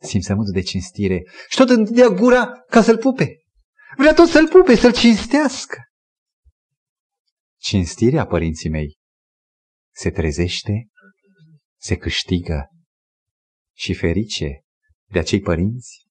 [0.00, 3.36] simțământul de cinstire și tot întindea gura ca să-l pupe.
[3.96, 5.82] Vrea tot să-l pupe, să-l cinstească.
[7.60, 8.96] Cinstirea, părinții mei,
[9.94, 10.88] se trezește,
[11.80, 12.68] se câștigă
[13.76, 14.60] și ferice
[15.10, 16.06] de acei părinți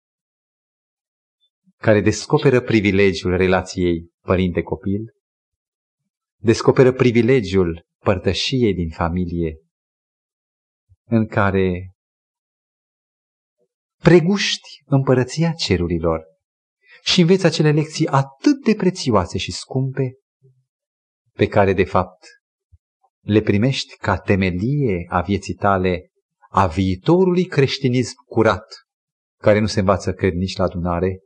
[1.78, 5.14] care descoperă privilegiul relației părinte-copil,
[6.38, 9.58] descoperă privilegiul părtășiei din familie,
[11.04, 11.92] în care
[14.02, 16.24] preguști împărăția cerurilor
[17.04, 20.14] și înveți acele lecții atât de prețioase și scumpe,
[21.34, 22.26] pe care, de fapt,
[23.24, 26.12] le primești ca temelie a vieții tale,
[26.50, 28.66] a viitorului creștinism curat,
[29.42, 31.20] care nu se învață, cred, nici la adunare,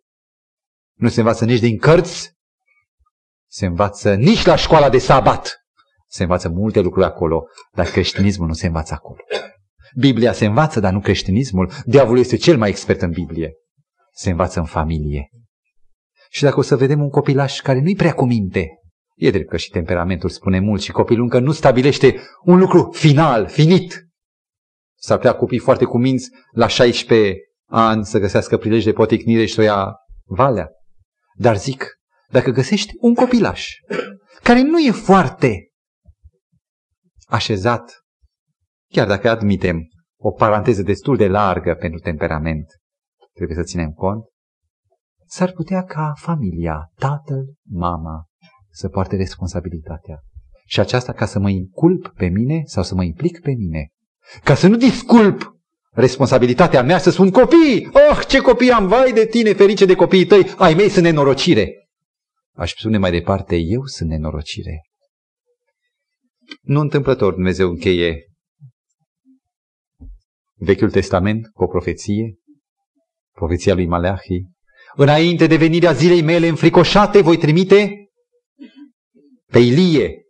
[0.98, 2.32] nu se învață nici din cărți,
[3.50, 5.56] se învață nici la școala de sabat.
[6.08, 9.20] Se învață multe lucruri acolo, dar creștinismul nu se învață acolo.
[9.98, 11.72] Biblia se învață, dar nu creștinismul.
[11.86, 13.54] Diavolul este cel mai expert în Biblie.
[14.14, 15.30] Se învață în familie.
[16.30, 18.68] Și dacă o să vedem un copilaș care nu-i prea cu minte,
[19.16, 23.48] e drept că și temperamentul spune mult și copilul încă nu stabilește un lucru final,
[23.48, 24.06] finit.
[24.98, 29.62] S-ar putea copii foarte cuminți la 16 ani să găsească prilej de poticnire și să
[29.62, 30.70] o ia valea.
[31.36, 31.86] Dar zic,
[32.30, 33.70] dacă găsești un copilaș
[34.44, 35.72] care nu e foarte
[37.28, 38.01] așezat,
[38.92, 39.88] chiar dacă admitem
[40.20, 42.66] o paranteză destul de largă pentru temperament,
[43.34, 44.24] trebuie să ținem cont,
[45.26, 48.26] s-ar putea ca familia, tatăl, mama,
[48.70, 50.20] să poarte responsabilitatea.
[50.66, 53.90] Și aceasta ca să mă inculp pe mine sau să mă implic pe mine.
[54.44, 55.56] Ca să nu disculp
[55.92, 60.26] responsabilitatea mea să spun copii, oh, ce copii am, vai de tine, ferice de copiii
[60.26, 61.90] tăi, ai mei sunt nenorocire.
[62.56, 64.82] Aș spune mai departe, eu sunt nenorocire.
[66.62, 68.31] Nu întâmplător Dumnezeu încheie
[70.64, 72.36] Vechiul Testament cu o profeție,
[73.36, 74.46] profeția lui Maleahi.
[74.96, 78.10] Înainte de venirea zilei mele înfricoșate, voi trimite
[79.46, 80.22] pe Ilie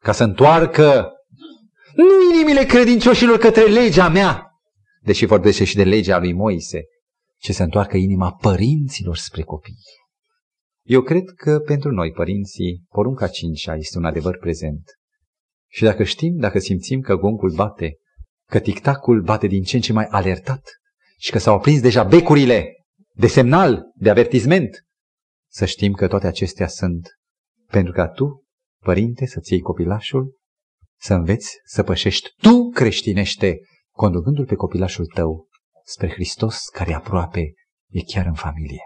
[0.00, 1.10] ca să întoarcă
[1.94, 2.04] nu
[2.34, 4.46] inimile credincioșilor către legea mea,
[5.02, 6.80] deși vorbește și de legea lui Moise,
[7.38, 9.78] ci să întoarcă inima părinților spre copii.
[10.84, 14.82] Eu cred că pentru noi, părinții, porunca cincea este un adevăr prezent.
[15.68, 17.96] Și dacă știm, dacă simțim că gongul bate,
[18.50, 20.62] că tictacul bate din ce în ce mai alertat
[21.18, 22.76] și că s-au aprins deja becurile
[23.14, 24.84] de semnal, de avertisment,
[25.50, 27.08] să știm că toate acestea sunt
[27.66, 28.44] pentru ca tu,
[28.82, 30.36] părinte, să-ți iei copilașul,
[30.98, 33.58] să înveți să pășești tu creștinește,
[33.90, 35.48] conducându-l pe copilașul tău
[35.84, 37.54] spre Hristos care aproape
[37.90, 38.82] e chiar în familie.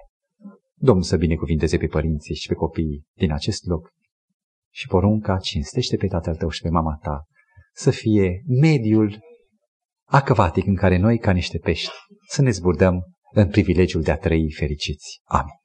[0.74, 3.90] Domnul să binecuvinteze pe părinții și pe copiii din acest loc
[4.72, 7.24] și porunca cinstește pe tatăl tău și pe mama ta
[7.72, 9.18] să fie mediul
[10.10, 11.90] acvatic în care noi, ca niște pești,
[12.28, 13.02] să ne zburdăm
[13.32, 15.20] în privilegiul de a trăi fericiți.
[15.24, 15.59] Amin.